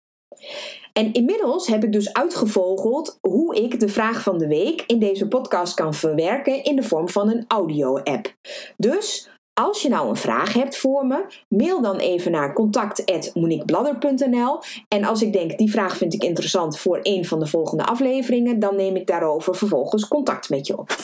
En 0.93 1.13
inmiddels 1.13 1.67
heb 1.67 1.83
ik 1.83 1.91
dus 1.91 2.13
uitgevogeld 2.13 3.17
hoe 3.21 3.55
ik 3.55 3.79
de 3.79 3.89
vraag 3.89 4.21
van 4.21 4.37
de 4.37 4.47
week 4.47 4.83
in 4.85 4.99
deze 4.99 5.27
podcast 5.27 5.73
kan 5.73 5.93
verwerken 5.93 6.63
in 6.63 6.75
de 6.75 6.83
vorm 6.83 7.09
van 7.09 7.29
een 7.29 7.45
audio-app. 7.47 8.33
Dus 8.77 9.29
als 9.57 9.81
je 9.81 9.89
nou 9.89 10.09
een 10.09 10.15
vraag 10.15 10.53
hebt 10.53 10.77
voor 10.77 11.05
me, 11.05 11.25
mail 11.47 11.81
dan 11.81 11.97
even 11.97 12.31
naar 12.31 12.53
contact.moniquebladder.nl. 12.53 14.59
En 14.87 15.03
als 15.03 15.21
ik 15.21 15.33
denk, 15.33 15.57
die 15.57 15.71
vraag 15.71 15.97
vind 15.97 16.13
ik 16.13 16.23
interessant 16.23 16.77
voor 16.77 16.99
een 17.01 17.25
van 17.25 17.39
de 17.39 17.47
volgende 17.47 17.85
afleveringen, 17.85 18.59
dan 18.59 18.75
neem 18.75 18.95
ik 18.95 19.07
daarover 19.07 19.55
vervolgens 19.55 20.07
contact 20.07 20.49
met 20.49 20.67
je 20.67 20.77
op. 20.77 20.95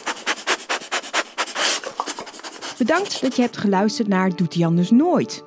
Bedankt 2.77 3.21
dat 3.21 3.35
je 3.35 3.41
hebt 3.41 3.57
geluisterd 3.57 4.07
naar 4.07 4.35
Doet 4.35 4.53
hij 4.53 4.65
anders 4.65 4.91
nooit. 4.91 5.43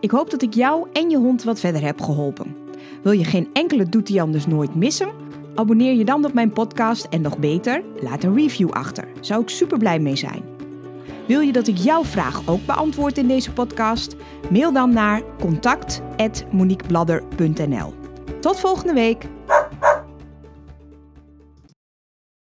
Ik 0.00 0.10
hoop 0.10 0.30
dat 0.30 0.42
ik 0.42 0.54
jou 0.54 0.86
en 0.92 1.10
je 1.10 1.16
hond 1.16 1.44
wat 1.44 1.60
verder 1.60 1.82
heb 1.82 2.00
geholpen. 2.00 2.56
Wil 3.02 3.12
je 3.12 3.24
geen 3.24 3.48
enkele 3.52 3.88
Doet 3.88 4.08
hij 4.08 4.20
anders 4.20 4.46
nooit 4.46 4.74
missen? 4.74 5.10
Abonneer 5.54 5.94
je 5.94 6.04
dan 6.04 6.24
op 6.24 6.32
mijn 6.32 6.52
podcast 6.52 7.06
en 7.10 7.20
nog 7.20 7.38
beter, 7.38 7.82
laat 8.00 8.24
een 8.24 8.36
review 8.36 8.70
achter. 8.70 9.08
Zou 9.20 9.42
ik 9.42 9.48
super 9.48 9.78
blij 9.78 9.98
mee 9.98 10.16
zijn. 10.16 10.49
Wil 11.30 11.40
je 11.40 11.52
dat 11.52 11.68
ik 11.68 11.76
jouw 11.76 12.04
vraag 12.04 12.42
ook 12.46 12.66
beantwoord 12.66 13.18
in 13.18 13.28
deze 13.28 13.52
podcast? 13.52 14.16
Mail 14.50 14.72
dan 14.72 14.92
naar 14.92 15.22
contact@moniquebladder.nl. 15.38 17.94
Tot 18.40 18.60
volgende 18.60 18.92
week. 18.92 19.26